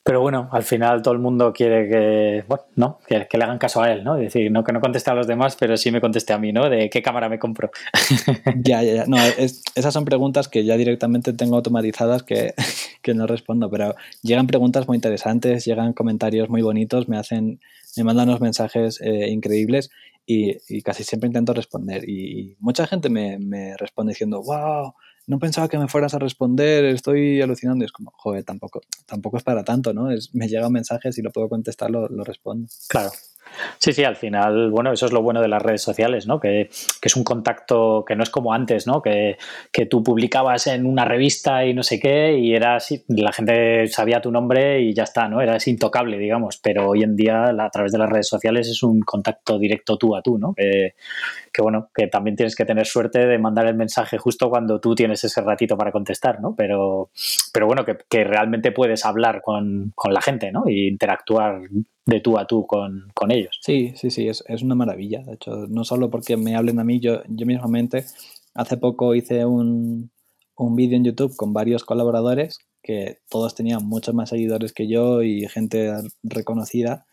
[0.08, 2.98] Pero bueno, al final todo el mundo quiere que, bueno, ¿no?
[3.06, 4.16] Que, le hagan caso a él, ¿no?
[4.16, 6.50] Es decir, no que no conteste a los demás, pero sí me conteste a mí,
[6.50, 6.70] ¿no?
[6.70, 7.70] De qué cámara me compro.
[8.64, 9.04] ya, ya, ya.
[9.06, 12.54] No, esas son preguntas que ya directamente tengo automatizadas que,
[13.02, 17.60] que, no respondo, pero llegan preguntas muy interesantes, llegan comentarios muy bonitos, me hacen,
[17.94, 19.90] me mandan unos mensajes eh, increíbles
[20.28, 22.08] y, casi siempre intento responder.
[22.08, 24.92] Y, mucha gente me, responde diciendo, wow,
[25.26, 27.84] no pensaba que me fueras a responder, estoy alucinando.
[27.84, 30.10] Y es como, joder, tampoco, tampoco es para tanto, ¿no?
[30.10, 32.68] Es, me llegan mensajes y lo puedo contestar, lo, lo respondo.
[32.88, 33.10] Claro.
[33.78, 36.40] Sí, sí, al final, bueno, eso es lo bueno de las redes sociales, ¿no?
[36.40, 36.70] Que,
[37.02, 39.00] es un contacto que no es como antes, ¿no?
[39.00, 39.38] Que,
[39.72, 43.88] que, tú publicabas en una revista y no sé qué y era así, la gente
[43.88, 45.40] sabía tu nombre y ya está, ¿no?
[45.40, 49.00] Era intocable, digamos, pero hoy en día a través de las redes sociales es un
[49.00, 50.54] contacto directo tú a tú, ¿no?
[50.54, 50.94] Que,
[51.60, 55.22] bueno, que también tienes que tener suerte de mandar el mensaje justo cuando tú tienes
[55.24, 56.54] ese ratito para contestar, ¿no?
[56.54, 57.10] Pero,
[57.52, 60.64] pero bueno, que, que realmente puedes hablar con, con la gente, ¿no?
[60.68, 61.60] Y interactuar
[62.08, 63.58] de tú a tú con, ellos.
[63.60, 65.22] Sí, sí, sí, es, una maravilla.
[65.22, 68.06] De hecho, no solo porque me hablen a mí, yo, yo mismamente,
[68.54, 70.10] hace poco hice un,
[70.56, 75.22] un vídeo en YouTube con varios colaboradores que todos tenían muchos más seguidores que yo
[75.22, 75.92] y gente
[76.22, 77.06] reconocida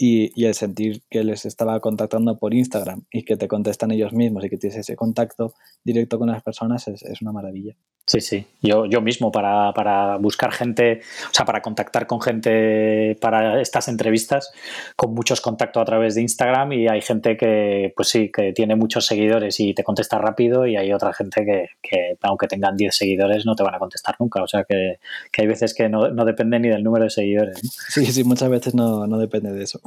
[0.00, 4.44] Y, el sentir que les estaba contactando por Instagram y que te contestan ellos mismos
[4.44, 7.74] y que tienes ese contacto directo con las personas es, es una maravilla.
[8.08, 8.46] Sí, sí.
[8.62, 13.86] Yo, yo mismo para, para, buscar gente, o sea, para contactar con gente para estas
[13.88, 14.50] entrevistas,
[14.96, 18.76] con muchos contactos a través de Instagram y hay gente que, pues sí, que tiene
[18.76, 22.96] muchos seguidores y te contesta rápido y hay otra gente que, que aunque tengan 10
[22.96, 24.42] seguidores, no te van a contestar nunca.
[24.42, 25.00] O sea, que,
[25.30, 27.60] que hay veces que no, no, depende ni del número de seguidores.
[27.90, 29.82] Sí, sí, muchas veces no, no depende de eso.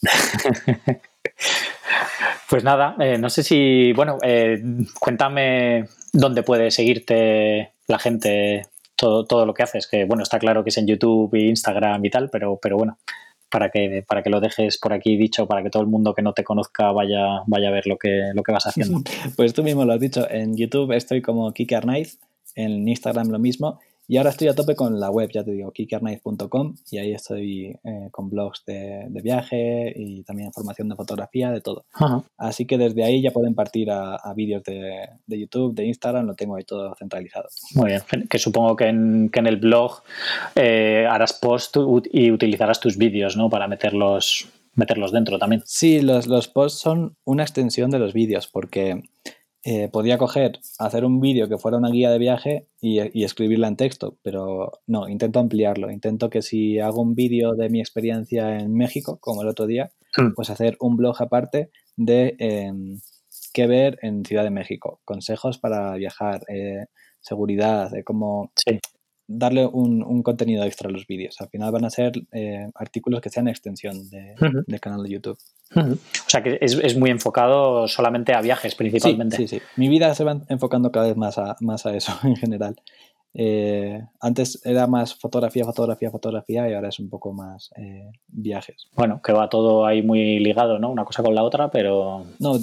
[2.48, 4.62] pues nada, eh, no sé si, bueno, eh,
[4.98, 10.62] cuéntame dónde puede seguirte la gente, todo, todo lo que haces, que bueno, está claro
[10.64, 12.98] que es en YouTube e Instagram y tal, pero, pero bueno,
[13.50, 16.22] para que, para que lo dejes por aquí dicho, para que todo el mundo que
[16.22, 19.02] no te conozca vaya, vaya a ver lo que, lo que vas haciendo.
[19.36, 22.18] Pues tú mismo lo has dicho, en YouTube estoy como Kike Arnaiz,
[22.54, 23.80] en Instagram lo mismo,
[24.10, 27.78] y ahora estoy a tope con la web, ya te digo, kikarnight.com y ahí estoy
[27.84, 31.84] eh, con blogs de, viaje y también información de fotografía, de todo.
[32.36, 36.56] Así que desde ahí ya pueden partir a, vídeos de, YouTube, de Instagram, lo tengo
[36.56, 37.50] ahí todo centralizado.
[37.76, 40.02] Muy bien, que supongo que en, el blog
[40.56, 41.76] eh, harás post
[42.10, 43.48] y utilizarás tus vídeos, ¿no?
[43.48, 45.62] Para meterlos, meterlos dentro también.
[45.66, 49.04] Sí, los, los posts son una extensión de los vídeos porque
[49.62, 53.76] eh, podía coger, hacer un vídeo que fuera una guía de viaje y, escribirla en
[53.76, 55.90] texto, pero no, intento ampliarlo.
[55.90, 59.90] Intento que si hago un vídeo de mi experiencia en México, como el otro día,
[60.16, 60.32] hmm.
[60.34, 63.00] pues hacer un blog aparte de em,
[63.52, 66.86] qué ver en Ciudad de México, consejos para viajar, eh,
[67.20, 68.52] seguridad, de cómo
[69.30, 71.40] darle un, contenido extra a los vídeos.
[71.40, 75.38] Al final van a ser eh, artículos que sean extensión del canal de YouTube.
[75.76, 79.36] O sea que es, muy enfocado solamente a viajes principalmente.
[79.36, 82.36] Sí, sí, Mi vida se va enfocando cada vez más a, más a eso en
[82.36, 82.76] general.
[83.32, 88.88] Eh, antes era más fotografía, fotografía, fotografía y ahora es un poco más eh, viajes.
[88.96, 90.90] Bueno, que va todo ahí muy ligado, ¿no?
[90.90, 92.26] Una cosa con la otra, pero...
[92.40, 92.54] No,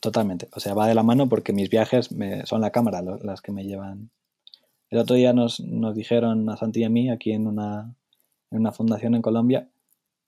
[0.00, 0.48] totalmente.
[0.56, 2.10] O sea, va de la mano porque mis viajes
[2.42, 4.10] son la cámara las que me llevan
[4.90, 7.94] el otro día nos, nos dijeron a Santi y a mí, aquí en una,
[8.50, 9.68] en una fundación en Colombia,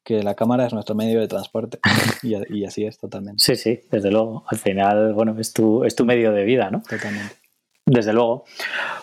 [0.05, 1.79] que la cámara es nuestro medio de transporte.
[2.23, 3.43] Y, y, así es totalmente.
[3.43, 4.45] Sí, sí, desde luego.
[4.49, 6.83] Al final, bueno, es tu, es tu medio de vida, ¿no?
[6.83, 7.35] Totalmente.
[7.87, 8.45] Desde luego.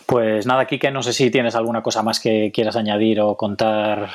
[0.05, 4.10] Pues nada, Kike, no sé si tienes alguna cosa más que quieras añadir o contar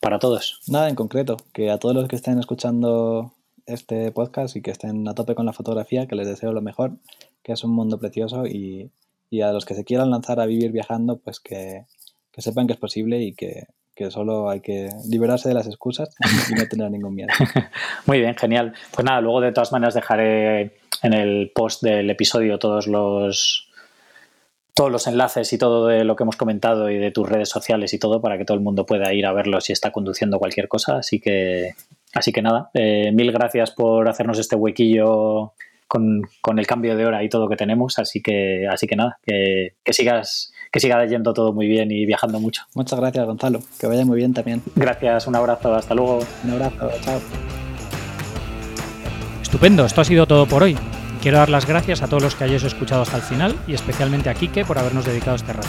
[0.00, 0.60] para todos.
[0.66, 3.34] Nada en concreto, que a todos los que estén escuchando
[3.66, 6.96] este podcast y que estén a tope con la fotografía, que les deseo lo mejor,
[7.44, 8.90] que es un mundo precioso y,
[9.30, 11.86] y a los que se quieran lanzar a vivir viajando, pues que,
[12.36, 13.66] sepan que es posible y que,
[14.08, 16.16] solo hay que liberarse de las excusas
[16.50, 17.28] y no tener ningún miedo.
[18.06, 18.72] Muy bien, genial.
[18.92, 23.66] Pues nada, luego de todas maneras dejaré en el post del episodio todos los
[24.74, 27.92] todos los enlaces y todo de lo que hemos comentado y de tus redes sociales
[27.92, 30.68] y todo para que todo el mundo pueda ir a verlo si está conduciendo cualquier
[30.68, 30.96] cosa.
[30.96, 31.74] Así que,
[32.14, 35.52] así que nada, eh, mil gracias por hacernos este huequillo
[35.90, 37.98] con, el cambio de hora y todo que tenemos.
[37.98, 42.38] Así que, así que nada, que, sigas, que siga yendo todo muy bien y viajando
[42.38, 42.62] mucho.
[42.74, 43.60] Muchas gracias, Gonzalo.
[43.78, 44.62] Que vaya muy bien también.
[44.76, 46.20] Gracias, un abrazo, hasta luego.
[46.44, 47.20] Un abrazo, chao.
[49.42, 50.78] Estupendo, esto ha sido todo por hoy.
[51.20, 54.30] Quiero dar las gracias a todos los que hayáis escuchado hasta el final y especialmente
[54.30, 55.68] a Kike por habernos dedicado este rato.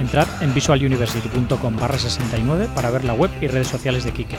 [0.00, 4.36] Entrad en visualuniversity.com barra 69 para ver la web y redes sociales de Kike.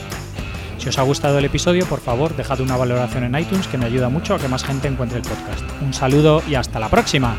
[0.83, 3.85] Si os ha gustado el episodio, por favor, dejad una valoración en iTunes que me
[3.85, 5.63] ayuda mucho a que más gente encuentre el podcast.
[5.81, 7.37] Un saludo y hasta la próxima.